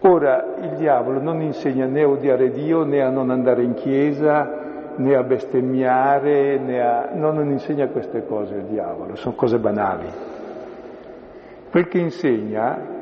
[0.00, 4.94] Ora il diavolo non insegna né a odiare Dio, né a non andare in chiesa,
[4.96, 7.10] né a bestemmiare, né a...
[7.14, 10.06] No, non insegna queste cose il diavolo, sono cose banali.
[11.70, 12.94] Quel che insegna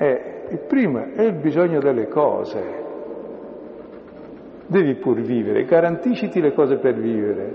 [0.00, 2.62] è, il primo, è il bisogno delle cose.
[4.66, 7.54] Devi pur vivere, garantisciti le cose per vivere,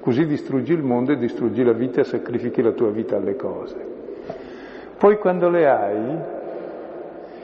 [0.00, 3.76] così distruggi il mondo e distruggi la vita e sacrifichi la tua vita alle cose.
[4.98, 6.18] Poi quando le hai,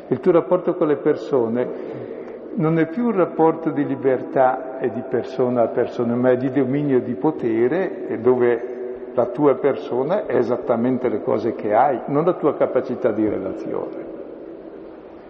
[0.09, 1.69] il tuo rapporto con le persone
[2.57, 6.51] non è più un rapporto di libertà e di persona a persona, ma è di
[6.51, 8.76] dominio e di potere, dove
[9.17, 14.05] la tua persona è esattamente le cose che hai, non la tua capacità di relazione.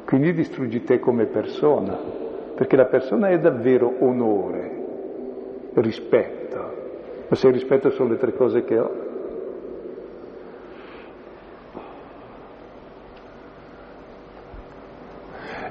[0.05, 1.97] Quindi distruggi te come persona,
[2.57, 4.84] perché la persona è davvero onore,
[5.74, 6.74] rispetto.
[7.28, 8.91] Ma se rispetto sono le tre cose che ho,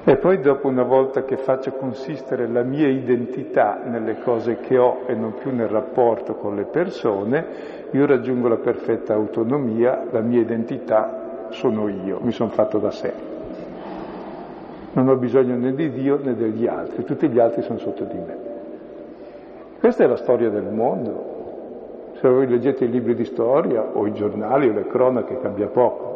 [0.08, 5.00] E poi dopo, una volta che faccio consistere la mia identità nelle cose che ho
[5.04, 7.44] e non più nel rapporto con le persone,
[7.90, 13.12] io raggiungo la perfetta autonomia, la mia identità sono io, mi sono fatto da sé.
[14.92, 18.16] Non ho bisogno né di Dio né degli altri, tutti gli altri sono sotto di
[18.16, 18.36] me.
[19.80, 22.12] Questa è la storia del mondo.
[22.20, 26.14] Se voi leggete i libri di storia o i giornali o le cronache cambia poco.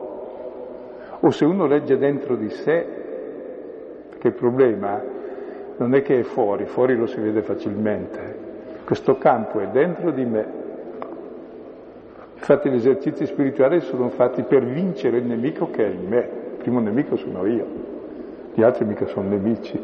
[1.19, 3.00] O se uno legge dentro di sé
[4.21, 5.03] che il problema
[5.79, 8.49] non è che è fuori, fuori lo si vede facilmente.
[8.85, 10.59] Questo campo è dentro di me.
[12.35, 16.19] Infatti gli esercizi spirituali sono fatti per vincere il nemico che è in me.
[16.53, 17.67] Il primo nemico sono io,
[18.53, 19.81] gli altri mica sono nemici.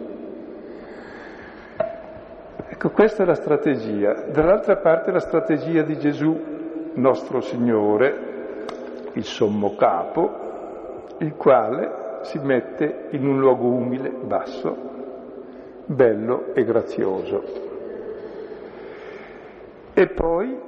[2.68, 4.24] Ecco, questa è la strategia.
[4.30, 6.38] Dall'altra parte la strategia di Gesù,
[6.94, 8.34] nostro Signore,
[9.14, 10.44] il sommo capo,
[11.18, 14.76] il quale si mette in un luogo umile, basso,
[15.86, 17.42] bello e grazioso.
[19.94, 20.60] E poi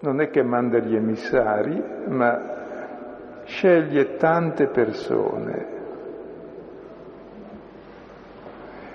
[0.00, 2.60] non è che manda gli emissari, ma
[3.44, 5.80] sceglie tante persone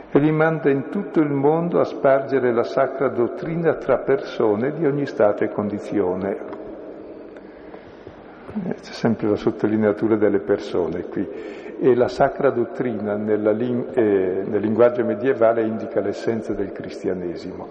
[0.10, 4.86] e li manda in tutto il mondo a spargere la sacra dottrina tra persone di
[4.86, 6.66] ogni stato e condizione.
[8.64, 11.28] C'è sempre la sottolineatura delle persone qui.
[11.80, 17.68] E la sacra dottrina nella, eh, nel linguaggio medievale indica l'essenza del cristianesimo.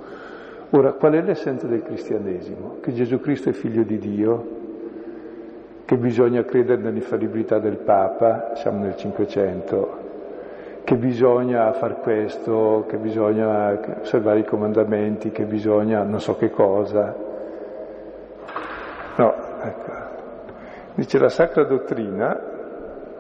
[0.71, 2.79] Ora, qual è l'essenza del cristianesimo?
[2.81, 4.47] Che Gesù Cristo è figlio di Dio,
[5.85, 10.05] che bisogna credere nell'infallibilità del Papa, siamo nel Cinquecento,
[10.83, 17.15] che bisogna far questo, che bisogna osservare i comandamenti, che bisogna non so che cosa.
[19.17, 19.96] No, ecco.
[20.97, 22.41] Dice la sacra dottrina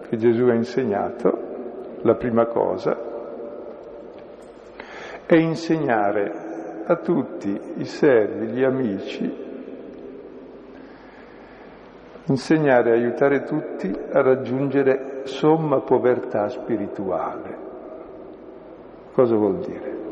[0.08, 2.96] che Gesù ha insegnato, la prima cosa,
[5.26, 9.44] è insegnare a tutti i servi, gli amici,
[12.24, 17.58] insegnare e aiutare tutti a raggiungere somma povertà spirituale.
[19.12, 20.05] Cosa vuol dire?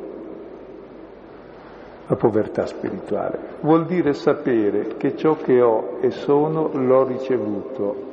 [2.07, 3.39] La povertà spirituale.
[3.61, 8.13] Vuol dire sapere che ciò che ho e sono l'ho ricevuto.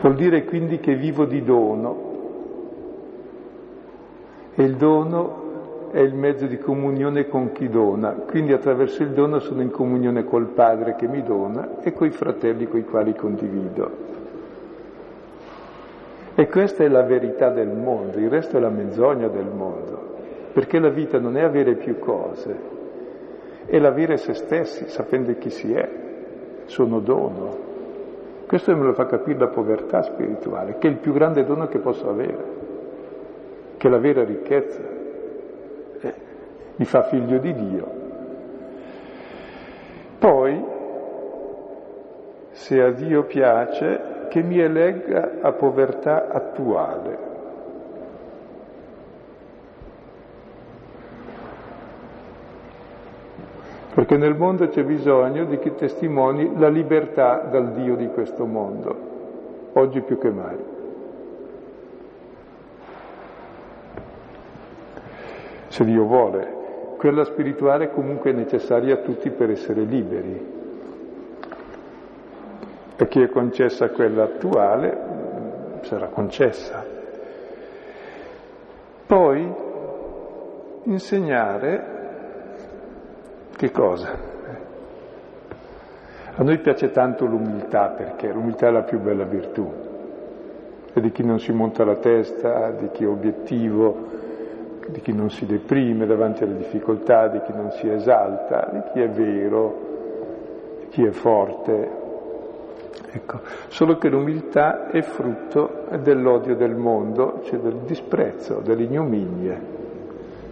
[0.00, 2.10] Vuol dire quindi che vivo di dono
[4.54, 9.38] e il dono è il mezzo di comunione con chi dona, quindi attraverso il dono
[9.40, 13.90] sono in comunione col Padre che mi dona e coi fratelli con i quali condivido.
[16.34, 20.16] E questa è la verità del mondo, il resto è la menzogna del mondo,
[20.52, 22.56] perché la vita non è avere più cose,
[23.66, 25.88] è l'avere se stessi, sapendo chi si è,
[26.64, 27.70] sono dono.
[28.46, 31.78] Questo me lo fa capire la povertà spirituale, che è il più grande dono che
[31.78, 32.44] posso avere,
[33.76, 35.00] che è la vera ricchezza
[36.76, 38.00] mi fa figlio di Dio.
[40.18, 40.64] Poi,
[42.50, 44.00] se a Dio piace,
[44.32, 47.18] che mi elegga a povertà attuale.
[53.92, 59.70] Perché nel mondo c'è bisogno di chi testimoni la libertà dal Dio di questo mondo,
[59.74, 60.56] oggi più che mai.
[65.68, 70.51] Se Dio vuole, quella spirituale comunque è necessaria a tutti per essere liberi.
[73.02, 74.96] E chi è concessa quella attuale
[75.80, 76.84] sarà concessa.
[79.04, 79.54] Poi
[80.84, 81.84] insegnare
[83.56, 84.08] che cosa?
[86.36, 89.68] A noi piace tanto l'umiltà perché l'umiltà è la più bella virtù,
[90.92, 93.96] è di chi non si monta la testa, di chi è obiettivo,
[94.86, 99.00] di chi non si deprime davanti alle difficoltà, di chi non si esalta, di chi
[99.00, 99.74] è vero,
[100.78, 102.01] di chi è forte.
[103.10, 109.60] Ecco, solo che l'umiltà è frutto dell'odio del mondo, cioè del disprezzo, dell'ignominia.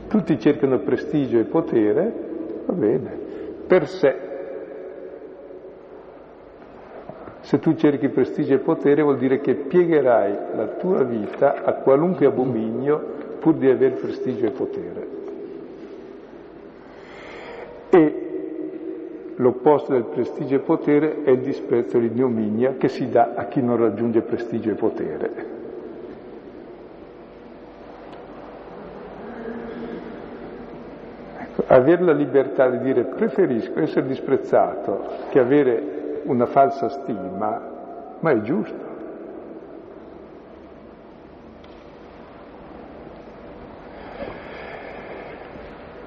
[0.09, 2.13] Tutti cercano prestigio e potere,
[2.67, 3.19] va bene,
[3.67, 4.29] per sé.
[7.41, 12.27] Se tu cerchi prestigio e potere vuol dire che piegherai la tua vita a qualunque
[12.27, 15.09] abominio pur di avere prestigio e potere.
[17.91, 18.31] E
[19.41, 23.63] l'opposto del prestigio e potere è il disprezzo e l'ignominia che si dà a chi
[23.63, 25.31] non raggiunge prestigio e potere.
[31.39, 37.63] Ecco, avere la libertà di dire preferisco essere disprezzato che avere una falsa stima,
[38.21, 38.89] ma è giusto.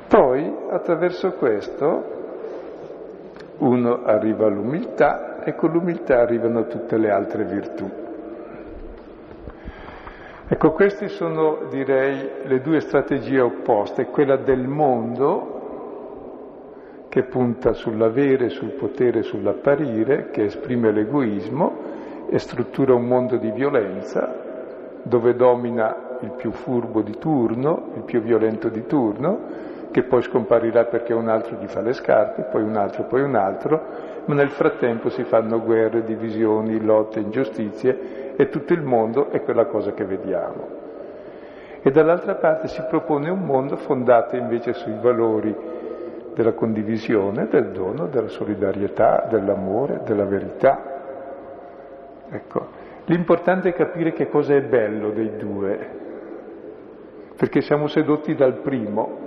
[0.07, 2.21] Poi attraverso questo
[3.63, 7.89] uno arriva all'umiltà e con l'umiltà arrivano tutte le altre virtù.
[10.45, 15.61] Ecco, queste sono, direi, le due strategie opposte, quella del mondo,
[17.07, 21.91] che punta sull'avere, sul potere, sull'apparire, che esprime l'egoismo
[22.27, 28.21] e struttura un mondo di violenza, dove domina il più furbo di turno, il più
[28.21, 29.39] violento di turno,
[29.93, 33.35] che poi scomparirà perché un altro gli fa le scarpe, poi un altro, poi un
[33.35, 33.79] altro,
[34.25, 39.65] ma nel frattempo si fanno guerre, divisioni, lotte, ingiustizie e tutto il mondo è quella
[39.65, 40.81] cosa che vediamo.
[41.83, 45.55] E dall'altra parte si propone un mondo fondato invece sui valori
[46.33, 50.81] della condivisione, del dono, della solidarietà, dell'amore, della verità.
[52.31, 52.67] Ecco,
[53.05, 55.89] l'importante è capire che cosa è bello dei due,
[57.37, 59.22] perché siamo sedotti dal primo,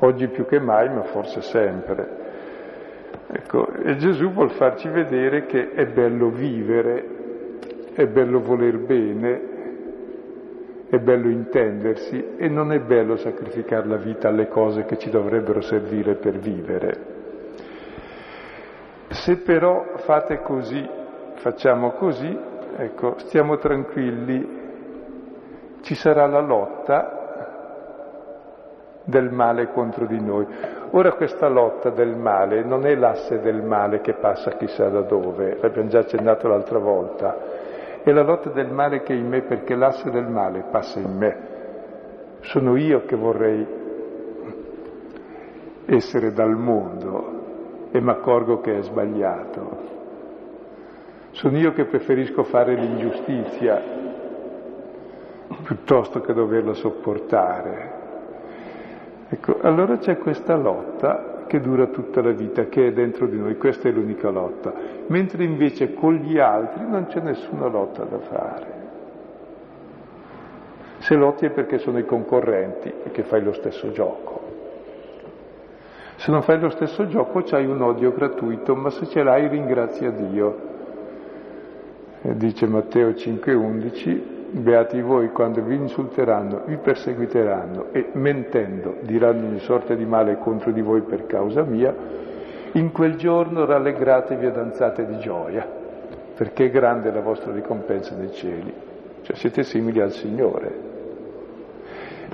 [0.00, 2.28] oggi più che mai, ma forse sempre.
[3.32, 7.06] Ecco, e Gesù vuol farci vedere che è bello vivere,
[7.94, 9.48] è bello voler bene,
[10.88, 15.60] è bello intendersi e non è bello sacrificare la vita alle cose che ci dovrebbero
[15.60, 17.18] servire per vivere.
[19.10, 20.84] Se però fate così,
[21.34, 22.36] facciamo così,
[22.76, 24.58] ecco, stiamo tranquilli,
[25.82, 27.19] ci sarà la lotta
[29.04, 30.46] del male contro di noi.
[30.90, 35.58] Ora questa lotta del male non è l'asse del male che passa chissà da dove,
[35.60, 37.36] l'abbiamo già accennato l'altra volta,
[38.02, 41.16] è la lotta del male che è in me perché l'asse del male passa in
[41.16, 41.48] me.
[42.40, 43.66] Sono io che vorrei
[45.86, 49.88] essere dal mondo e mi accorgo che è sbagliato.
[51.32, 53.80] Sono io che preferisco fare l'ingiustizia
[55.62, 57.99] piuttosto che doverla sopportare.
[59.32, 63.56] Ecco, allora c'è questa lotta che dura tutta la vita, che è dentro di noi,
[63.56, 64.72] questa è l'unica lotta,
[65.06, 68.78] mentre invece con gli altri non c'è nessuna lotta da fare.
[70.98, 74.40] Se lotti è perché sono i concorrenti e che fai lo stesso gioco.
[76.16, 80.10] Se non fai lo stesso gioco c'hai un odio gratuito, ma se ce l'hai ringrazia
[80.10, 80.68] Dio.
[82.22, 89.60] E dice Matteo 5,11, beati voi quando vi insulteranno, vi perseguiteranno e mentendo diranno ogni
[89.60, 91.94] sorta di male contro di voi per causa mia,
[92.72, 95.66] in quel giorno rallegratevi e danzate di gioia,
[96.36, 98.72] perché è grande la vostra ricompensa nei cieli.
[99.22, 100.88] Cioè siete simili al Signore.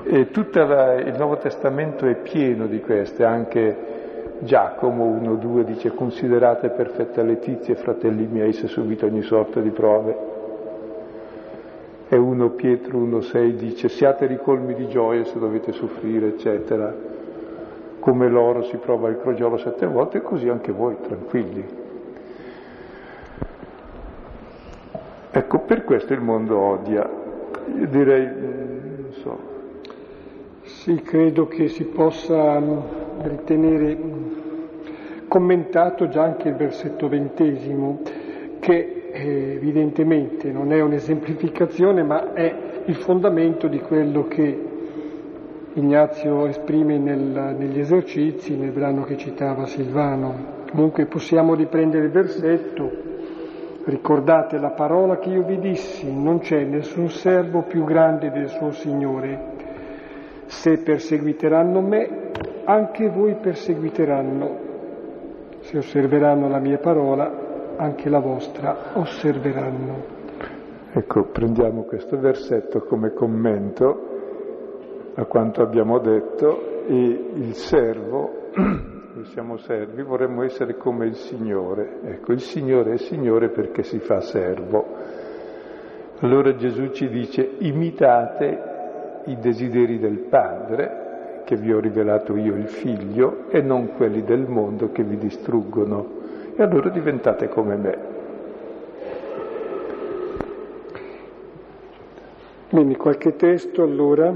[0.05, 3.95] E tutto il Nuovo Testamento è pieno di queste, anche
[4.41, 10.36] Giacomo 1-2 dice considerate perfette Letizia fratelli miei se subito ogni sorta di prove.
[12.09, 16.95] E 1 Pietro 1-6 dice siate ricolmi di gioia se dovete soffrire, eccetera.
[17.99, 21.65] Come l'oro si prova il crogiolo sette volte, così anche voi, tranquilli.
[25.33, 27.11] Ecco, per questo il mondo odia.
[27.77, 29.39] Io direi, non so.
[30.63, 32.63] Sì, credo che si possa
[33.23, 33.99] ritenere
[35.27, 38.01] commentato già anche il versetto ventesimo,
[38.61, 42.55] che evidentemente non è un'esemplificazione, ma è
[42.85, 44.75] il fondamento di quello che
[45.75, 50.65] Ignazio esprime nel, negli esercizi, nel brano che citava Silvano.
[50.71, 52.91] Comunque possiamo riprendere il versetto,
[53.85, 58.71] ricordate la parola che io vi dissi, non c'è nessun servo più grande del suo
[58.71, 59.55] Signore.
[60.47, 62.31] Se perseguiteranno me,
[62.65, 64.65] anche voi perseguiteranno.
[65.61, 67.46] Se osserveranno la mia parola,
[67.77, 70.15] anche la vostra osserveranno.
[70.93, 74.15] Ecco, prendiamo questo versetto come commento
[75.15, 76.95] a quanto abbiamo detto e
[77.35, 82.01] il servo, noi siamo servi, vorremmo essere come il Signore.
[82.03, 84.85] Ecco, il Signore è Signore perché si fa servo.
[86.21, 92.69] Allora Gesù ci dice imitate i desideri del Padre che vi ho rivelato io il
[92.69, 96.16] figlio e non quelli del mondo che vi distruggono.
[96.59, 97.99] E allora diventate come me.
[102.71, 104.33] Bene, qualche testo allora.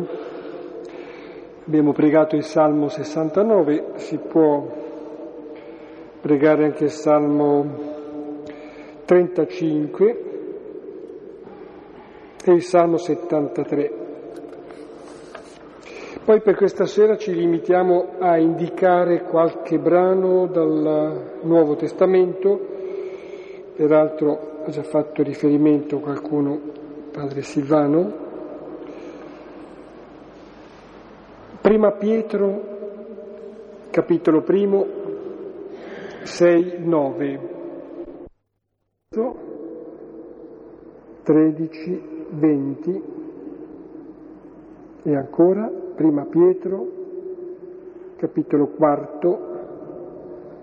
[1.66, 4.66] Abbiamo pregato il Salmo 69, si può
[6.20, 8.44] pregare anche il Salmo
[9.06, 10.24] 35
[12.44, 13.99] e il Salmo 73.
[16.30, 22.68] Poi per questa sera ci limitiamo a indicare qualche brano dal Nuovo Testamento,
[23.74, 26.60] peraltro ha già fatto riferimento qualcuno,
[27.10, 28.12] padre Silvano.
[31.60, 32.62] Prima Pietro,
[33.90, 34.86] capitolo primo,
[36.22, 37.40] 6, 9,
[41.24, 43.02] 13, 20
[45.02, 46.86] e ancora Prima Pietro,
[48.16, 49.38] capitolo quarto,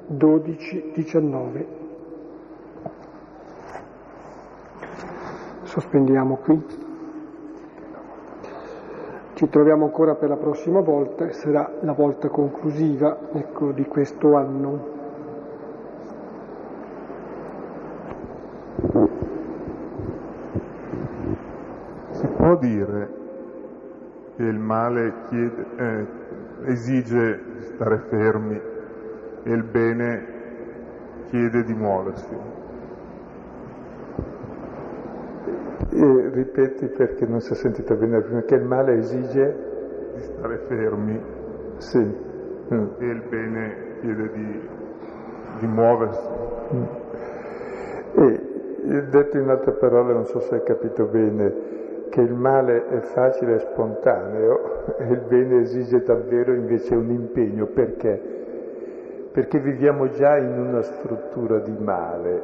[0.07, 1.67] 12, 19.
[5.61, 6.65] Sospendiamo qui.
[9.35, 14.87] Ci troviamo ancora per la prossima volta sarà la volta conclusiva ecco, di questo anno.
[22.09, 23.25] Si può dire
[24.37, 26.07] che il male chiede, eh,
[26.71, 27.39] esige
[27.73, 28.61] stare fermi
[29.43, 30.25] e il bene
[31.29, 32.37] chiede di muoversi.
[35.89, 39.55] E ripeti perché non si è sentito bene prima, che il male esige
[40.13, 41.19] di stare fermi
[41.77, 41.97] sì.
[41.97, 42.87] mm.
[42.99, 44.69] e il bene chiede di,
[45.59, 46.29] di muoversi.
[46.75, 46.83] Mm.
[48.19, 48.47] E
[49.09, 51.53] detto in altre parole, non so se hai capito bene,
[52.17, 57.67] che il male è facile e spontaneo e il bene esige davvero invece un impegno.
[57.67, 59.29] Perché?
[59.31, 62.41] Perché viviamo già in una struttura di male.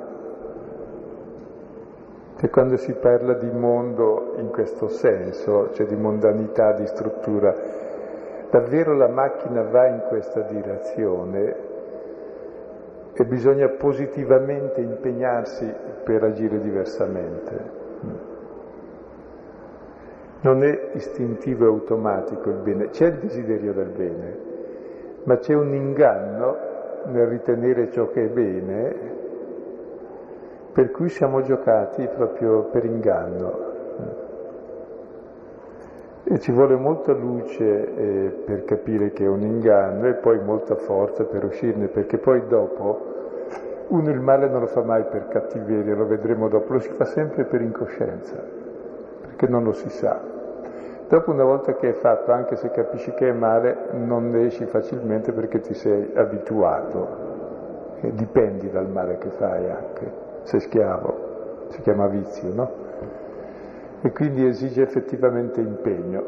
[2.40, 7.56] E quando si parla di mondo in questo senso, cioè di mondanità, di struttura,
[8.52, 11.56] davvero la macchina va in questa direzione
[13.12, 18.33] e bisogna positivamente impegnarsi per agire diversamente.
[20.44, 24.38] Non è istintivo e automatico il bene, c'è il desiderio del bene,
[25.24, 26.58] ma c'è un inganno
[27.06, 28.96] nel ritenere ciò che è bene,
[30.74, 33.72] per cui siamo giocati proprio per inganno.
[36.26, 40.76] E ci vuole molta luce eh, per capire che è un inganno e poi molta
[40.76, 43.12] forza per uscirne, perché poi dopo
[43.88, 47.06] uno il male non lo fa mai per cattiveria, lo vedremo dopo, lo si fa
[47.06, 48.44] sempre per incoscienza,
[49.22, 50.33] perché non lo si sa.
[51.14, 54.66] Dopo una volta che è fatto, anche se capisci che è male, non ne esci
[54.66, 60.11] facilmente perché ti sei abituato e dipendi dal male che fai anche,
[60.41, 62.72] sei schiavo, si chiama vizio, no?
[64.01, 66.24] e quindi esige effettivamente impegno.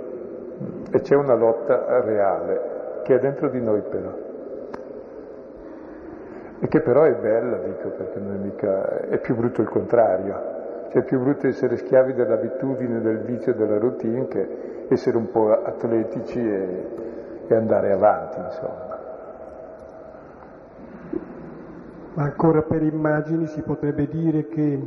[0.92, 4.14] E c'è una lotta reale che è dentro di noi però.
[6.60, 9.00] E che però è bella, dico, perché non è mica...
[9.00, 10.55] è più brutto il contrario.
[10.90, 15.52] Cioè è più brutto essere schiavi dell'abitudine, del vizio, della routine che essere un po'
[15.52, 16.86] atletici e,
[17.48, 18.94] e andare avanti, insomma.
[22.14, 24.82] Ma ancora per immagini si potrebbe dire che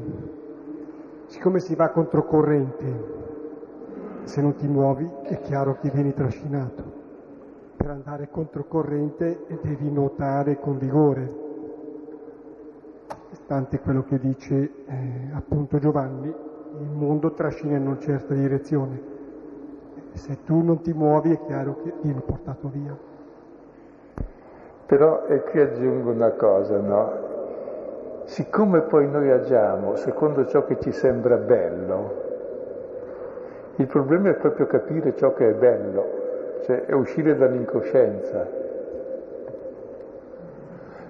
[1.26, 3.16] siccome si va controcorrente,
[4.24, 6.96] se non ti muovi è chiaro che vieni trascinato.
[7.76, 11.47] Per andare controcorrente devi nuotare con vigore.
[13.32, 14.54] Stante quello che dice
[14.86, 19.16] eh, appunto Giovanni, il mondo trascina in una certa direzione.
[20.12, 22.96] Se tu non ti muovi è chiaro che vieni portato via.
[24.86, 27.26] Però, e qui aggiungo una cosa, no?
[28.24, 32.26] Siccome poi noi agiamo secondo ciò che ci sembra bello,
[33.76, 38.57] il problema è proprio capire ciò che è bello, cioè è uscire dall'incoscienza.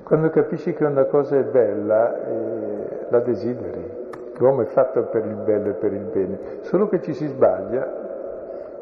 [0.09, 4.07] Quando capisci che una cosa è bella, eh, la desideri.
[4.39, 7.83] L'uomo è fatto per il bello e per il bene, solo che ci si sbaglia.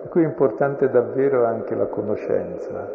[0.03, 2.89] Per cui è importante davvero anche la conoscenza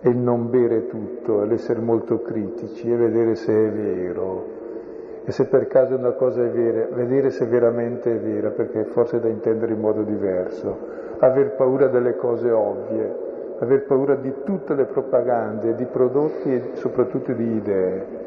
[0.00, 4.44] e il non bere tutto, l'essere molto critici e vedere se è vero.
[5.26, 9.18] E se per caso una cosa è vera, vedere se veramente è vera, perché forse
[9.18, 10.78] è da intendere in modo diverso.
[11.18, 13.25] Aver paura delle cose ovvie,
[13.58, 18.24] aver paura di tutte le propagande, di prodotti e soprattutto di idee.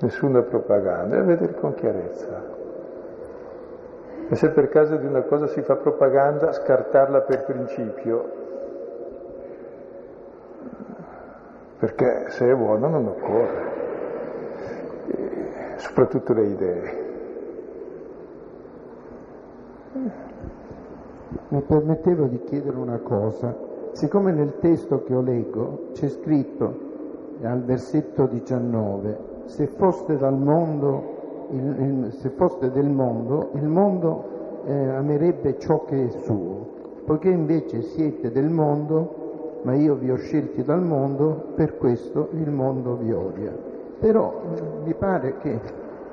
[0.00, 2.54] Nessuna propaganda, e vedere con chiarezza.
[4.28, 8.24] E se per caso di una cosa si fa propaganda, scartarla per principio,
[11.78, 13.64] perché se è buono non occorre,
[15.06, 17.04] e soprattutto le idee.
[21.48, 23.54] Mi permettevo di chiedere una cosa,
[23.96, 26.84] siccome nel testo che ho leggo c'è scritto
[27.42, 34.88] al versetto 19, se foste mondo, il, il, se foste del mondo, il mondo eh,
[34.90, 36.66] amerebbe ciò che è suo,
[37.06, 42.50] poiché invece siete del mondo, ma io vi ho scelti dal mondo, per questo il
[42.50, 43.52] mondo vi odia.
[43.98, 44.42] Però
[44.84, 45.58] mi pare che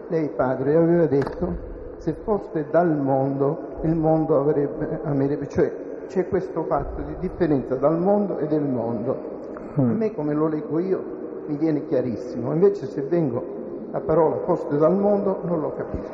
[0.07, 6.63] lei, padre, aveva detto, se foste dal mondo, il mondo avrebbe, amerebbe, cioè c'è questo
[6.63, 9.31] fatto di differenza dal mondo e del mondo.
[9.75, 11.03] A me, come lo leggo io,
[11.47, 16.13] mi viene chiarissimo, invece se vengo la parola foste dal mondo non lo capisco.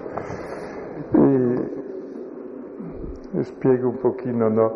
[3.31, 4.71] E, spiego un pochino, no?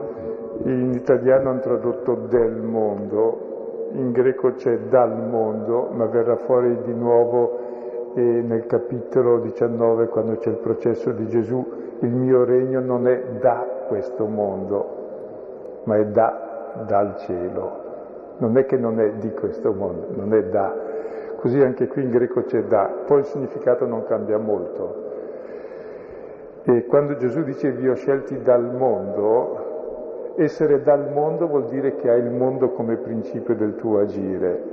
[0.63, 6.93] In italiano hanno tradotto del mondo, in greco c'è dal mondo, ma verrà fuori di
[6.93, 7.59] nuovo
[8.15, 11.65] eh, nel capitolo 19 quando c'è il processo di Gesù,
[11.99, 15.02] il mio regno non è da questo mondo,
[15.83, 17.81] ma è da, dal cielo.
[18.37, 20.73] Non è che non è di questo mondo, non è da.
[21.37, 25.11] Così anche qui in greco c'è da, poi il significato non cambia molto.
[26.63, 32.09] E quando Gesù dice vi ho scelti dal mondo, essere dal mondo vuol dire che
[32.09, 34.71] hai il mondo come principio del tuo agire.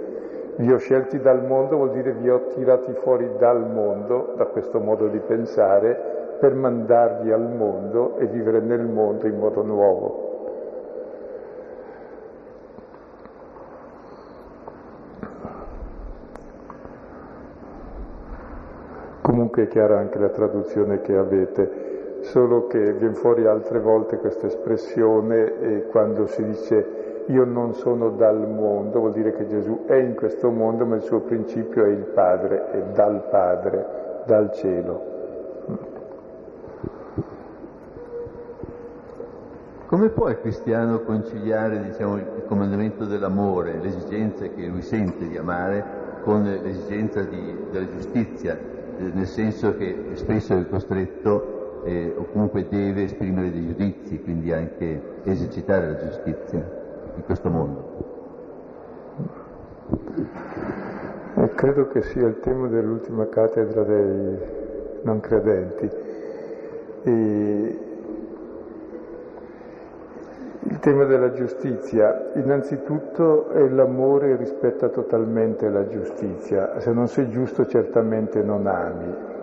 [0.56, 4.78] Vi ho scelti dal mondo vuol dire vi ho tirati fuori dal mondo, da questo
[4.78, 10.29] modo di pensare, per mandarvi al mondo e vivere nel mondo in modo nuovo.
[19.60, 24.46] Comunque è chiara anche la traduzione che avete solo che viene fuori altre volte questa
[24.46, 30.14] espressione quando si dice io non sono dal mondo, vuol dire che Gesù è in
[30.14, 35.08] questo mondo, ma il suo principio è il Padre, è dal Padre, dal cielo.
[39.86, 45.84] Come può il cristiano conciliare diciamo, il comandamento dell'amore, l'esigenza che lui sente di amare,
[46.22, 53.04] con l'esigenza di, della giustizia, nel senso che spesso è costretto eh, o comunque deve
[53.04, 56.58] esprimere dei giudizi, quindi anche esercitare la giustizia
[57.16, 58.08] in questo mondo.
[61.36, 64.38] E credo che sia il tema dell'ultima cattedra dei
[65.02, 65.90] non credenti.
[67.02, 67.89] E
[70.70, 76.80] il tema della giustizia, innanzitutto è l'amore rispetta totalmente la giustizia.
[76.80, 79.38] Se non sei giusto certamente non ami.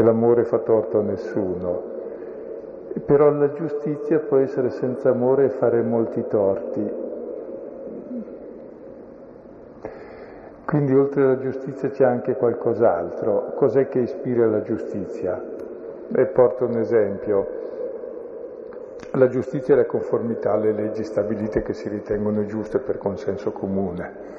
[0.00, 1.88] e l'amore fa torto a nessuno.
[3.04, 7.08] Però la giustizia può essere senza amore e fare molti torti.
[10.64, 13.52] Quindi oltre alla giustizia c'è anche qualcos'altro.
[13.54, 15.40] Cos'è che ispira la giustizia?
[16.12, 17.59] E porto un esempio.
[19.12, 24.38] La giustizia è la conformità alle leggi stabilite che si ritengono giuste per consenso comune.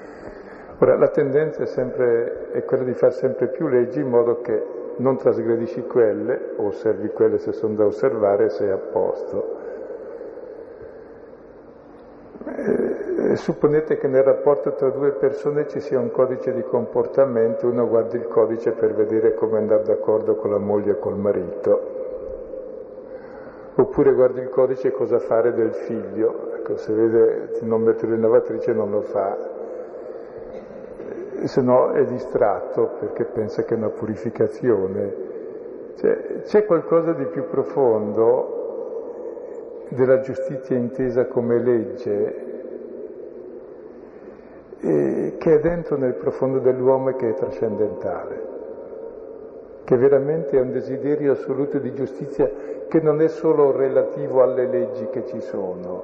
[0.78, 4.80] Ora, la tendenza è, sempre, è quella di fare sempre più leggi in modo che
[4.98, 9.60] non trasgredisci quelle, osservi quelle se sono da osservare e sei a posto.
[12.44, 17.88] Eh, supponete che nel rapporto tra due persone ci sia un codice di comportamento, uno
[17.88, 21.91] guarda il codice per vedere come andare d'accordo con la moglie e col marito,
[23.76, 28.74] oppure guarda il codice cosa fare del figlio, ecco, se vede non mettere in lavatrice
[28.74, 29.38] non lo fa,
[31.46, 35.30] se no è distratto perché pensa che è una purificazione.
[35.96, 38.60] Cioè, c'è qualcosa di più profondo
[39.90, 42.50] della giustizia intesa come legge
[44.80, 48.42] eh, che è dentro nel profondo dell'uomo e che è trascendentale,
[49.84, 52.50] che veramente è un desiderio assoluto di giustizia
[52.92, 56.04] che non è solo relativo alle leggi che ci sono,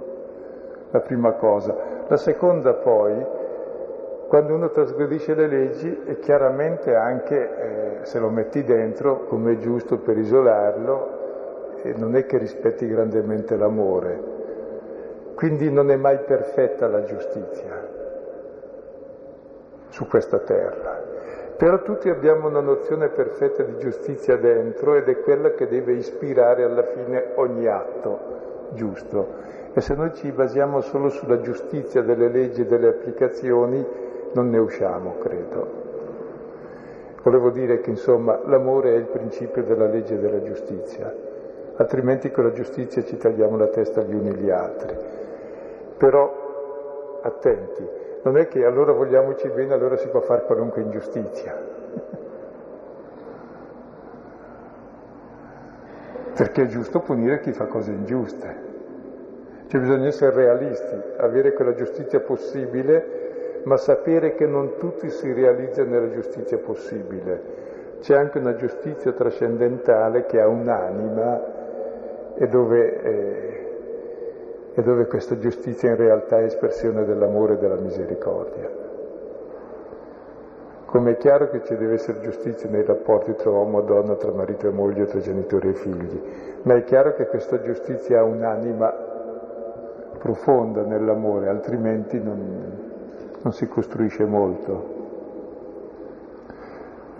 [0.89, 1.75] la prima cosa.
[2.07, 3.25] La seconda poi,
[4.29, 9.57] quando uno trasgredisce le leggi, è chiaramente anche, eh, se lo metti dentro, come è
[9.57, 14.23] giusto per isolarlo, e non è che rispetti grandemente l'amore.
[15.35, 17.85] Quindi non è mai perfetta la giustizia
[19.89, 21.16] su questa terra.
[21.57, 26.63] Però tutti abbiamo una nozione perfetta di giustizia dentro ed è quella che deve ispirare
[26.63, 29.45] alla fine ogni atto giusto.
[29.73, 33.85] E se noi ci basiamo solo sulla giustizia delle leggi e delle applicazioni,
[34.33, 35.85] non ne usciamo, credo.
[37.23, 41.13] Volevo dire che insomma l'amore è il principio della legge e della giustizia,
[41.75, 44.95] altrimenti con la giustizia ci tagliamo la testa gli uni gli altri.
[45.97, 47.87] Però attenti,
[48.27, 51.55] non è che allora vogliamoci bene, allora si può fare qualunque ingiustizia.
[56.35, 58.65] Perché è giusto punire chi fa cose ingiuste.
[59.67, 65.89] Cioè bisogna essere realisti, avere quella giustizia possibile, ma sapere che non tutti si realizzano
[65.89, 67.55] nella giustizia possibile.
[68.01, 73.66] C'è anche una giustizia trascendentale che ha un'anima e dove eh,
[74.77, 78.69] e dove questa giustizia in realtà è espressione dell'amore e della misericordia.
[80.85, 84.31] Come è chiaro che ci deve essere giustizia nei rapporti tra uomo e donna, tra
[84.31, 86.21] marito e moglie, tra genitori e figli,
[86.61, 88.93] ma è chiaro che questa giustizia ha un'anima
[90.19, 92.63] profonda nell'amore, altrimenti non,
[93.41, 94.95] non si costruisce molto.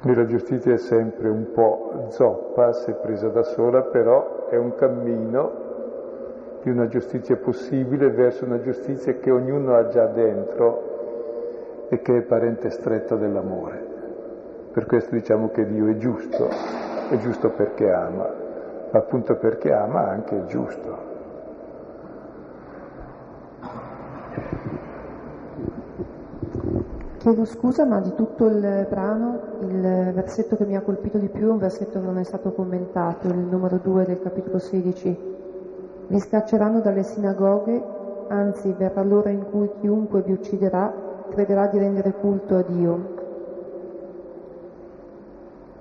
[0.01, 4.75] Quindi la giustizia è sempre un po' zoppa se presa da sola, però è un
[4.75, 5.66] cammino
[6.67, 12.21] di una giustizia possibile verso una giustizia che ognuno ha già dentro e che è
[12.23, 13.85] parente stretto dell'amore.
[14.73, 16.49] Per questo diciamo che Dio è giusto,
[17.09, 18.29] è giusto perché ama,
[18.91, 21.15] ma appunto perché ama anche è giusto.
[27.19, 31.47] Chiedo scusa, ma di tutto il brano il versetto che mi ha colpito di più
[31.47, 35.35] è un versetto che non è stato commentato, il numero 2 del capitolo 16
[36.07, 37.83] vi scacceranno dalle sinagoghe,
[38.29, 43.15] anzi verrà l'ora in cui chiunque vi ucciderà crederà di rendere culto a Dio.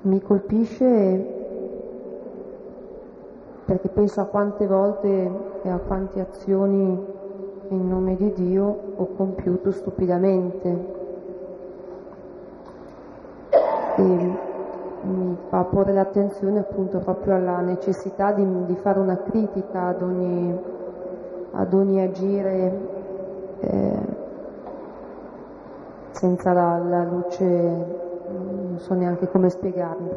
[0.02, 1.34] Mi colpisce
[3.64, 5.30] perché penso a quante volte
[5.62, 7.04] e a quante azioni
[7.68, 10.94] in nome di Dio ho compiuto stupidamente.
[13.96, 14.45] E
[15.48, 20.58] fa porre l'attenzione appunto proprio alla necessità di, di fare una critica ad ogni,
[21.52, 22.78] ad ogni agire
[23.60, 23.98] eh,
[26.10, 30.10] senza la, la, luce, non so neanche come spiegarmi,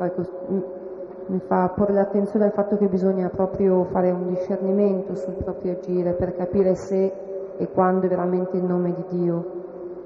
[1.28, 6.14] mi fa porre l'attenzione al fatto che bisogna proprio fare un discernimento sul proprio agire
[6.14, 7.14] per capire se
[7.58, 9.59] e quando è veramente il nome di Dio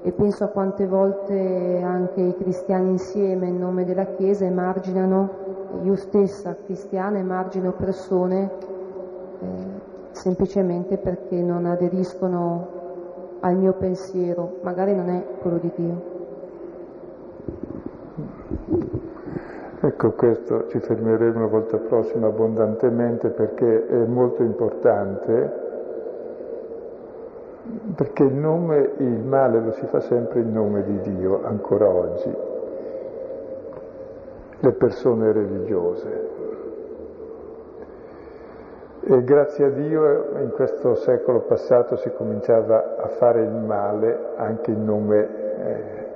[0.06, 5.30] e penso a quante volte anche i cristiani insieme in nome della Chiesa emarginano,
[5.82, 8.50] io stessa cristiana emargino persone
[9.40, 9.46] eh,
[10.10, 12.68] semplicemente perché non aderiscono
[13.40, 16.02] al mio pensiero, magari non è quello di Dio.
[19.80, 25.63] Ecco, questo ci fermeremo la volta prossima abbondantemente perché è molto importante
[27.94, 32.34] perché il nome, il male lo si fa sempre in nome di Dio, ancora oggi,
[34.58, 36.32] le persone religiose.
[39.06, 44.70] E grazie a Dio in questo secolo passato si cominciava a fare il male anche
[44.70, 45.28] in nome,
[45.58, 46.06] eh,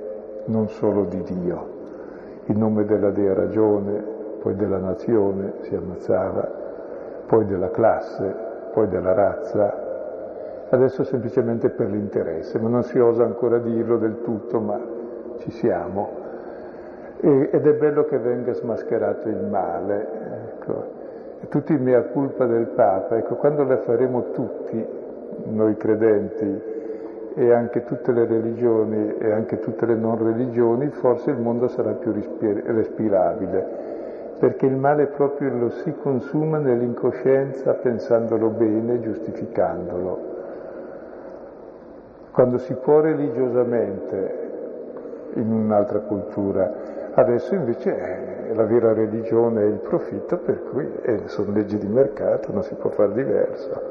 [0.45, 1.77] non solo di Dio.
[2.45, 4.03] In nome della Dea ragione,
[4.41, 6.49] poi della nazione si ammazzava,
[7.27, 8.35] poi della classe,
[8.73, 9.88] poi della razza,
[10.69, 14.79] adesso semplicemente per l'interesse, ma non si osa ancora dirlo del tutto, ma
[15.37, 16.09] ci siamo.
[17.19, 20.07] E, ed è bello che venga smascherato il male,
[20.47, 20.97] ecco.
[21.41, 24.85] E tutti mea culpa del Papa, ecco, quando la faremo tutti,
[25.45, 26.77] noi credenti,
[27.35, 31.91] e anche tutte le religioni e anche tutte le non religioni, forse il mondo sarà
[31.91, 33.89] più respirabile
[34.39, 40.38] perché il male proprio lo si consuma nell'incoscienza pensandolo bene, giustificandolo.
[42.31, 44.47] Quando si può religiosamente
[45.33, 46.71] in un'altra cultura,
[47.13, 51.87] adesso invece è la vera religione è il profitto, per cui eh, sono leggi di
[51.87, 53.81] mercato, non si può fare diverso,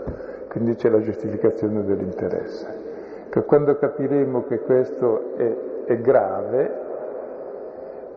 [0.48, 2.86] quindi c'è la giustificazione dell'interesse.
[3.28, 6.86] Che quando capiremo che questo è, è grave,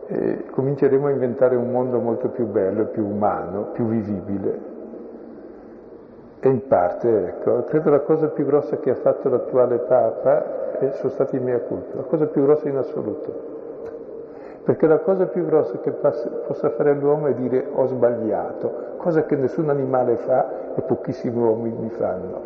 [0.06, 4.71] eh, cominceremo a inventare un mondo molto più bello, più umano, più vivibile.
[6.44, 10.90] E in parte, ecco, credo la cosa più grossa che ha fatto l'attuale Papa è,
[10.90, 13.32] sono stati i miei culti, la cosa più grossa in assoluto.
[14.64, 19.36] Perché la cosa più grossa che possa fare l'uomo è dire ho sbagliato, cosa che
[19.36, 22.40] nessun animale fa e pochissimi uomini fanno.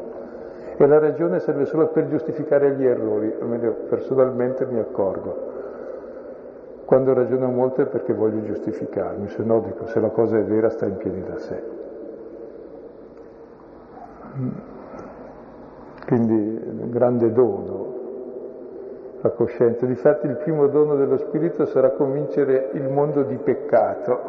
[0.76, 5.54] E la ragione serve solo per giustificare gli errori, almeno personalmente mi accorgo.
[6.84, 10.68] Quando ragiono molto è perché voglio giustificarmi, se no dico se la cosa è vera
[10.68, 11.84] sta in piedi da sé.
[16.06, 17.94] Quindi grande dono
[19.22, 19.86] la coscienza.
[19.86, 24.20] Difatti il primo dono dello Spirito sarà convincere il mondo di peccato,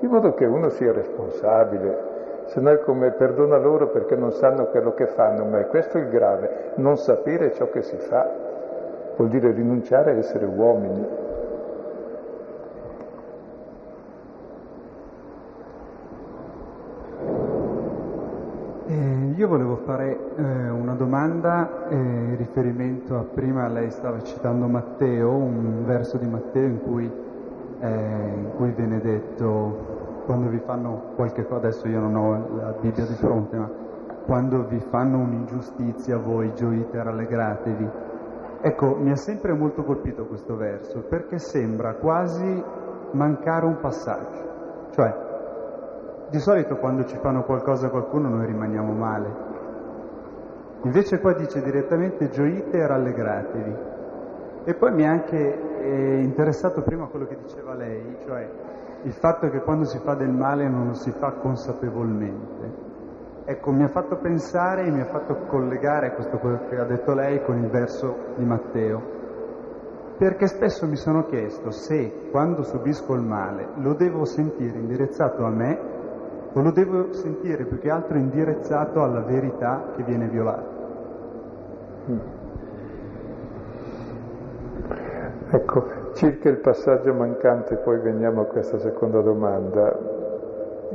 [0.00, 2.10] in modo che uno sia responsabile.
[2.46, 5.98] Se no è come perdona loro perché non sanno quello che fanno, ma è questo
[5.98, 8.28] il grave, non sapere ciò che si fa,
[9.16, 11.21] vuol dire rinunciare a essere uomini.
[18.92, 25.30] Io volevo fare eh, una domanda eh, in riferimento a prima lei stava citando Matteo,
[25.30, 27.10] un verso di Matteo in cui,
[27.80, 32.74] eh, in cui viene detto quando vi fanno qualche cosa, adesso io non ho la
[32.78, 33.70] Bibbia di fronte, ma
[34.26, 37.88] quando vi fanno un'ingiustizia voi gioite e rallegratevi.
[38.60, 42.62] Ecco, mi ha sempre molto colpito questo verso perché sembra quasi
[43.12, 45.30] mancare un passaggio, cioè
[46.32, 49.50] di solito quando ci fanno qualcosa a qualcuno noi rimaniamo male.
[50.84, 53.76] Invece qua dice direttamente gioite e rallegratevi.
[54.64, 58.48] E poi mi è anche eh, interessato prima quello che diceva lei, cioè
[59.02, 62.90] il fatto che quando si fa del male non lo si fa consapevolmente.
[63.44, 67.42] Ecco, mi ha fatto pensare e mi ha fatto collegare questo che ha detto lei
[67.42, 69.20] con il verso di Matteo.
[70.16, 75.50] Perché spesso mi sono chiesto se quando subisco il male lo devo sentire indirizzato a
[75.50, 76.00] me
[76.54, 80.80] o lo devo sentire più che altro indirizzato alla verità che viene violata?
[82.10, 82.18] Mm.
[85.50, 85.84] Ecco,
[86.14, 89.98] circa il passaggio mancante, poi veniamo a questa seconda domanda,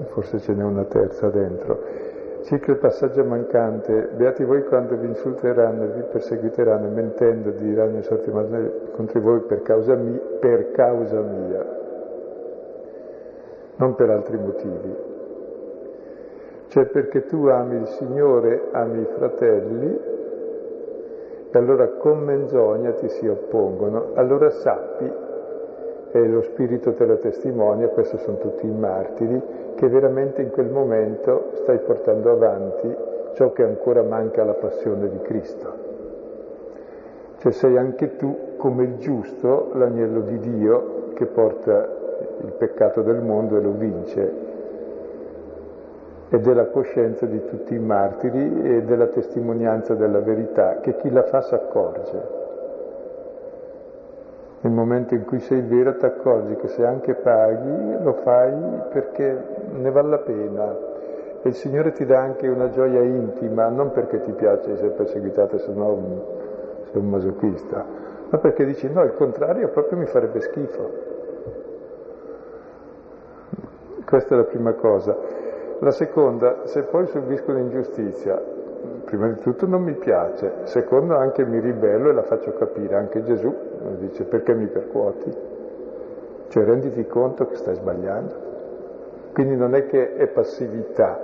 [0.09, 2.05] forse ce n'è una terza dentro.
[2.41, 8.03] Circa il passaggio mancante, beati voi quando vi insulteranno e vi perseguiteranno, mentendo diranno i
[8.03, 11.65] sorti contro voi per causa, mia, per causa mia,
[13.75, 15.15] non per altri motivi
[16.67, 19.99] cioè perché tu ami il Signore, ami i fratelli,
[21.49, 25.09] e allora con menzogna ti si oppongono, allora sappi,
[26.11, 29.41] e lo Spirito te lo testimonia, questi sono tutti i martiri,
[29.75, 32.95] che veramente in quel momento stai portando avanti
[33.33, 35.85] ciò che ancora manca alla passione di Cristo.
[37.37, 41.87] Cioè sei anche tu come il giusto, l'agnello di Dio che porta
[42.41, 44.46] il peccato del mondo e lo vince
[46.29, 51.23] e della coscienza di tutti i martiri e della testimonianza della verità che chi la
[51.23, 52.35] fa si accorge.
[54.59, 58.53] Nel momento in cui sei vero ti accorgi che se anche paghi lo fai
[58.91, 59.39] perché
[59.71, 60.75] ne vale la pena
[61.41, 65.57] e il Signore ti dà anche una gioia intima, non perché ti piace essere perseguitato,
[65.59, 66.23] se no
[66.91, 67.85] sei un masochista,
[68.29, 71.15] ma perché dici no, il contrario proprio mi farebbe schifo.
[74.03, 75.15] Questa è la prima cosa.
[75.79, 78.41] La seconda, se poi subisco un'ingiustizia,
[79.05, 83.23] prima di tutto non mi piace, secondo anche mi ribello e la faccio capire, anche
[83.23, 83.53] Gesù
[83.99, 85.31] dice perché mi percuoti?
[86.47, 88.45] Cioè renditi conto che stai sbagliando.
[89.33, 91.19] Quindi non è che è passività,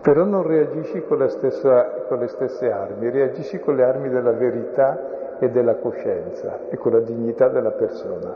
[0.00, 5.38] però non reagisci con, stessa, con, le stesse armi, reagisci con le armi della verità
[5.38, 8.34] e della coscienza e con la dignità della persona,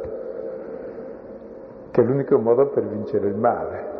[1.90, 3.98] che è l'unico modo per vincere il male.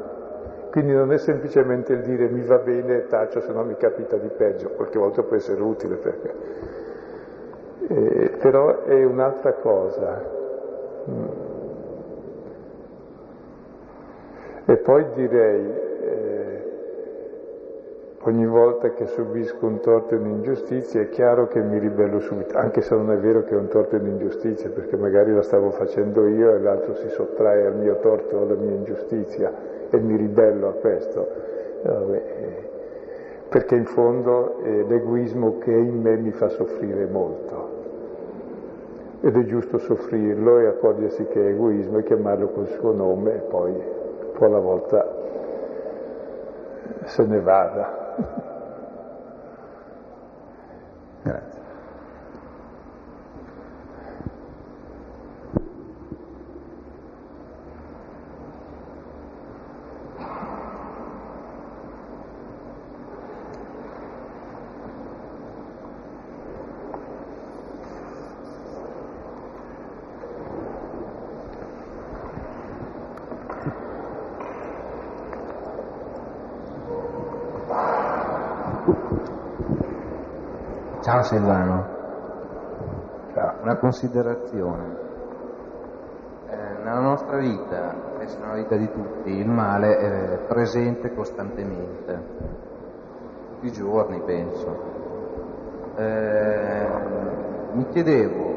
[0.71, 4.29] Quindi non è semplicemente il dire mi va bene taccio se no mi capita di
[4.29, 6.35] peggio, qualche volta può essere utile perché...
[7.89, 10.23] Eh, però è un'altra cosa.
[11.11, 11.29] Mm.
[14.67, 15.90] E poi direi,
[18.23, 22.83] ogni volta che subisco un torto e un'ingiustizia è chiaro che mi ribello subito, anche
[22.83, 26.27] se non è vero che è un torto e un'ingiustizia, perché magari la stavo facendo
[26.27, 29.51] io e l'altro si sottrae al mio torto o alla mia ingiustizia
[29.89, 31.27] e mi ribello a questo.
[33.49, 37.79] Perché in fondo è l'egoismo che in me mi fa soffrire molto.
[39.23, 43.41] Ed è giusto soffrirlo e accorgersi che è egoismo e chiamarlo col suo nome e
[43.49, 45.19] poi un po' alla volta
[47.05, 48.00] se ne vada.
[51.25, 51.60] Grazie.
[81.31, 81.87] Silvano.
[83.35, 83.63] Ciao.
[83.63, 84.99] Una considerazione.
[86.49, 92.23] Eh, nella nostra vita, penso nella vita di tutti, il male è presente costantemente,
[93.53, 94.77] tutti i giorni penso.
[95.95, 96.89] Eh,
[97.75, 98.55] mi chiedevo,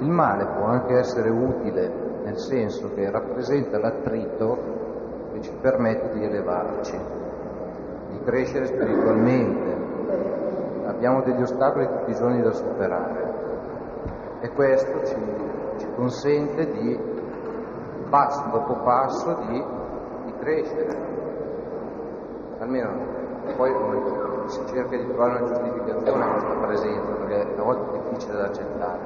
[0.00, 1.88] il male può anche essere utile
[2.24, 4.58] nel senso che rappresenta l'attrito
[5.34, 6.98] che ci permette di elevarci,
[8.10, 9.77] di crescere spiritualmente,
[10.98, 13.32] abbiamo degli ostacoli tutti i giorni da superare
[14.40, 15.16] e questo ci,
[15.76, 16.98] ci consente di,
[18.10, 19.64] passo dopo passo, di,
[20.24, 20.96] di crescere.
[22.58, 23.16] Almeno
[23.56, 23.72] poi
[24.46, 28.44] si cerca di trovare una giustificazione a questa presenza, perché a volte è difficile da
[28.44, 28.98] accettare,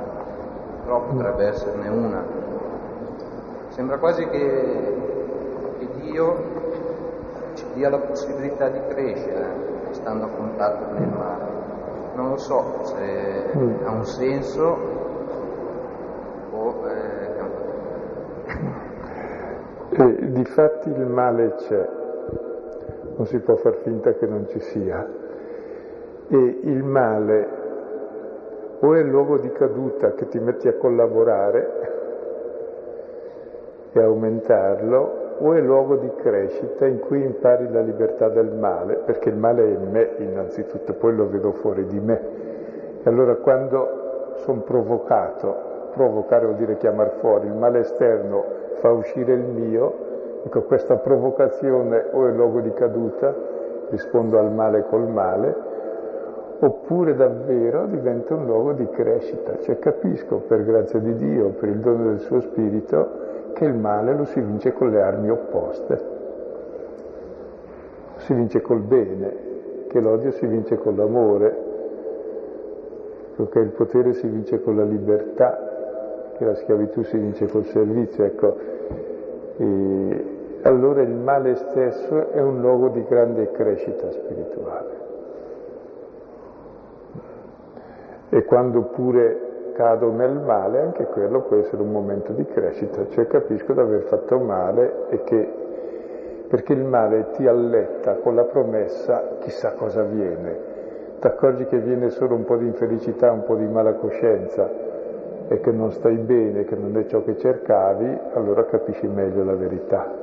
[0.84, 2.24] però potrebbe esserne una.
[3.68, 4.96] Sembra quasi che,
[5.78, 6.36] che Dio
[7.52, 11.62] ci dia la possibilità di crescere stando a contatto con il male
[12.14, 13.84] non lo so se mm.
[13.84, 14.78] ha un senso
[16.52, 17.22] o eh...
[19.90, 21.88] eh, difatti il male c'è,
[23.16, 25.20] non si può far finta che non ci sia.
[26.28, 27.60] E il male
[28.80, 31.90] o è il luogo di caduta che ti metti a collaborare
[33.92, 39.28] e aumentarlo, o è luogo di crescita in cui impari la libertà del male, perché
[39.28, 42.20] il male è in me innanzitutto, poi lo vedo fuori di me.
[43.02, 49.32] E allora quando sono provocato, provocare vuol dire chiamare fuori, il male esterno fa uscire
[49.32, 49.94] il mio,
[50.44, 53.34] ecco questa provocazione o è luogo di caduta,
[53.90, 55.70] rispondo al male col male,
[56.60, 61.80] oppure davvero diventa un luogo di crescita, cioè capisco per grazia di Dio, per il
[61.80, 66.20] dono del suo spirito, che il male lo si vince con le armi opposte.
[68.16, 69.36] Si vince col bene,
[69.88, 71.70] che l'odio si vince con l'amore,
[73.50, 78.24] che il potere si vince con la libertà, che la schiavitù si vince col servizio.
[78.24, 78.56] Ecco.
[79.56, 80.24] E
[80.62, 85.00] allora il male stesso è un luogo di grande crescita spirituale.
[88.28, 93.26] E quando pure cado nel male, anche quello può essere un momento di crescita, cioè
[93.26, 95.52] capisco di aver fatto male e che
[96.48, 100.58] perché il male ti alletta con la promessa chissà cosa viene,
[101.18, 104.70] ti accorgi che viene solo un po' di infelicità, un po' di mala coscienza
[105.48, 109.54] e che non stai bene, che non è ciò che cercavi, allora capisci meglio la
[109.54, 110.21] verità.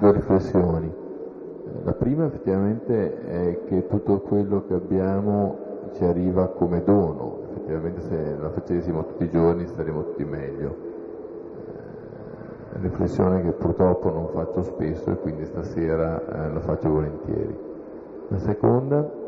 [0.00, 0.92] Due riflessioni.
[1.84, 8.36] La prima effettivamente è che tutto quello che abbiamo ci arriva come dono, effettivamente se
[8.40, 10.76] la facessimo tutti i giorni staremmo tutti meglio.
[12.74, 17.56] Eh, riflessione che purtroppo non faccio spesso e quindi stasera eh, la faccio volentieri.
[18.28, 19.18] La seconda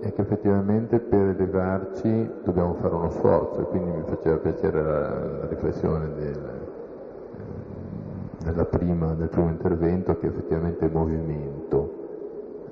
[0.00, 5.08] è che effettivamente per elevarci dobbiamo fare uno sforzo e quindi mi faceva piacere la,
[5.38, 6.65] la riflessione del,
[8.52, 12.04] prima, nel primo intervento che effettivamente è movimento,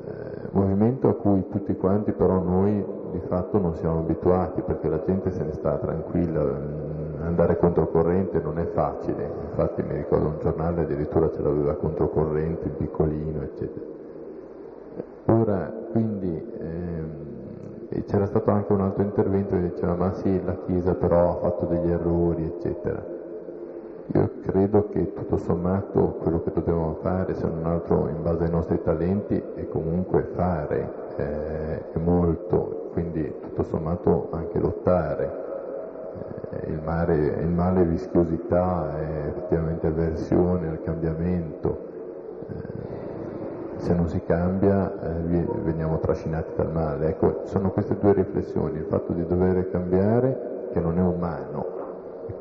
[0.06, 5.02] eh, movimento a cui tutti quanti però noi di fatto non siamo abituati perché la
[5.04, 10.38] gente se ne sta tranquilla, mm, andare controcorrente non è facile, infatti mi ricordo un
[10.40, 13.86] giornale addirittura ce l'aveva controcorrente, in piccolino, eccetera.
[15.26, 20.94] Ora, quindi, ehm, c'era stato anche un altro intervento che diceva ma sì, la Chiesa
[20.94, 23.13] però ha fatto degli errori, eccetera.
[24.12, 28.50] Io credo che tutto sommato quello che dobbiamo fare, se non altro in base ai
[28.50, 35.42] nostri talenti, è comunque fare, eh, è molto, quindi tutto sommato anche lottare.
[36.50, 41.78] Eh, il, mare, il male è vischiosità, è effettivamente avversione al cambiamento.
[42.48, 42.84] Eh,
[43.76, 44.92] se non si cambia
[45.64, 47.08] veniamo trascinati dal male.
[47.08, 51.73] Ecco, sono queste due riflessioni, il fatto di dover cambiare che non è umano,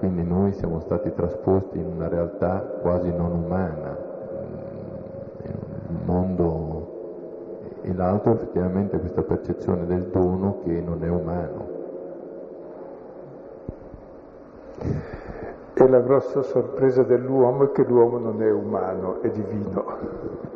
[0.03, 5.55] quindi noi siamo stati trasposti in una realtà quasi non umana, mm, in
[5.87, 11.67] un mondo e l'altro effettivamente questa percezione del dono che non è umano.
[15.73, 19.85] E la grossa sorpresa dell'uomo è che l'uomo non è umano, è divino.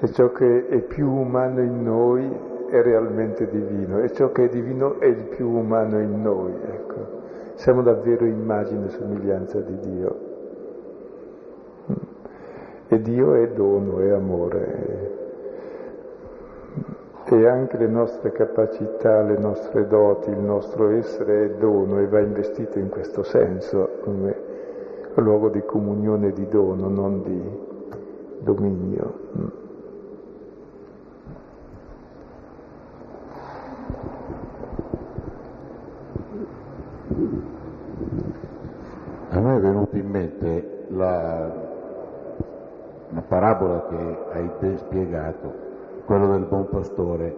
[0.00, 2.30] E ciò che è più umano in noi
[2.68, 6.52] è realmente divino, e ciò che è divino è il più umano in noi.
[7.56, 10.18] Siamo davvero immagine e somiglianza di Dio.
[12.88, 15.14] E Dio è dono, è amore.
[17.24, 22.20] E anche le nostre capacità, le nostre doti, il nostro essere è dono e va
[22.20, 24.36] investito in questo senso, come
[25.14, 27.42] luogo di comunione di dono, non di
[28.40, 29.64] dominio.
[39.36, 41.52] A me è venuta in mente la,
[43.10, 45.52] una parabola che hai te spiegato,
[46.06, 47.36] quello del buon pastore,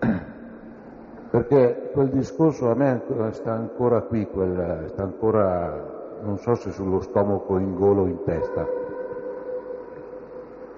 [1.30, 3.00] perché quel discorso a me
[3.30, 8.22] sta ancora qui, quel, sta ancora, non so se sullo stomaco, in golo o in
[8.24, 8.66] testa,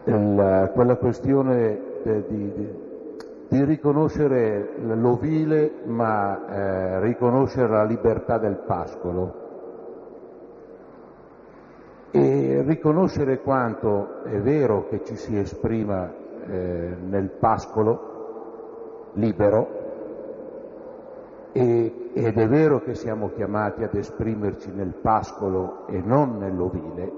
[0.04, 2.89] Il, quella questione di, di
[3.50, 9.48] di riconoscere l'ovile ma eh, riconoscere la libertà del pascolo.
[12.12, 16.12] E riconoscere quanto è vero che ci si esprima
[16.46, 19.78] eh, nel pascolo libero
[21.50, 27.12] e, ed è vero che siamo chiamati ad esprimerci nel pascolo e non nell'ovile,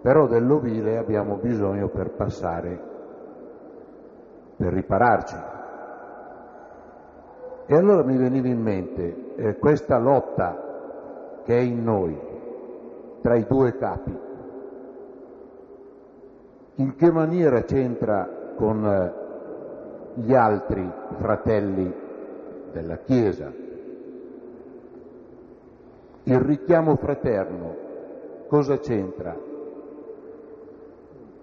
[0.00, 2.91] però dell'ovile abbiamo bisogno per passare
[4.56, 5.36] per ripararci.
[7.66, 12.18] E allora mi veniva in mente eh, questa lotta che è in noi
[13.22, 14.18] tra i due capi.
[16.76, 19.12] In che maniera c'entra con eh,
[20.20, 21.94] gli altri fratelli
[22.72, 23.50] della Chiesa?
[26.24, 27.74] Il richiamo fraterno
[28.48, 29.36] cosa c'entra?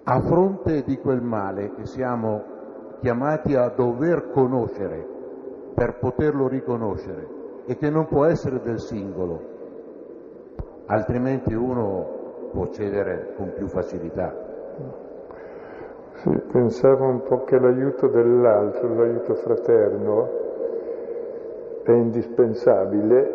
[0.03, 2.57] A fronte di quel male che siamo
[2.99, 5.05] chiamati a dover conoscere
[5.73, 9.39] per poterlo riconoscere e che non può essere del singolo,
[10.87, 14.47] altrimenti uno può cedere con più facilità.
[16.15, 20.29] Sì, pensavo un po' che l'aiuto dell'altro, l'aiuto fraterno,
[21.83, 23.33] è indispensabile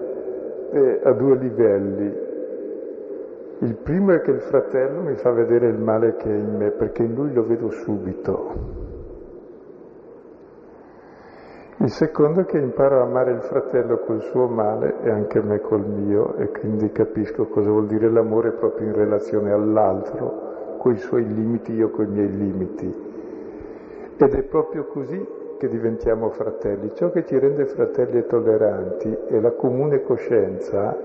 [0.71, 2.23] e a due livelli.
[3.61, 6.71] Il primo è che il fratello mi fa vedere il male che è in me,
[6.73, 8.84] perché in lui lo vedo subito.
[11.85, 15.61] Il secondo è che imparo a amare il fratello col suo male e anche me
[15.61, 21.27] col mio e quindi capisco cosa vuol dire l'amore proprio in relazione all'altro, coi suoi
[21.27, 22.87] limiti, io coi miei limiti.
[24.17, 25.29] Ed è proprio così
[25.59, 26.95] che diventiamo fratelli.
[26.95, 30.97] Ciò che ci rende fratelli e tolleranti è la comune coscienza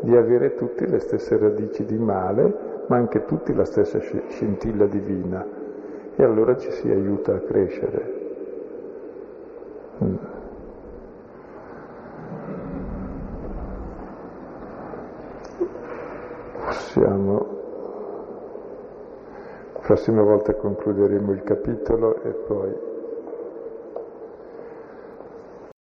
[0.00, 5.46] di avere tutti le stesse radici di male, ma anche tutti la stessa scintilla divina.
[6.16, 8.25] E allora ci si aiuta a crescere.
[16.64, 17.46] Possiamo,
[19.72, 22.85] la prossima volta concluderemo il capitolo e poi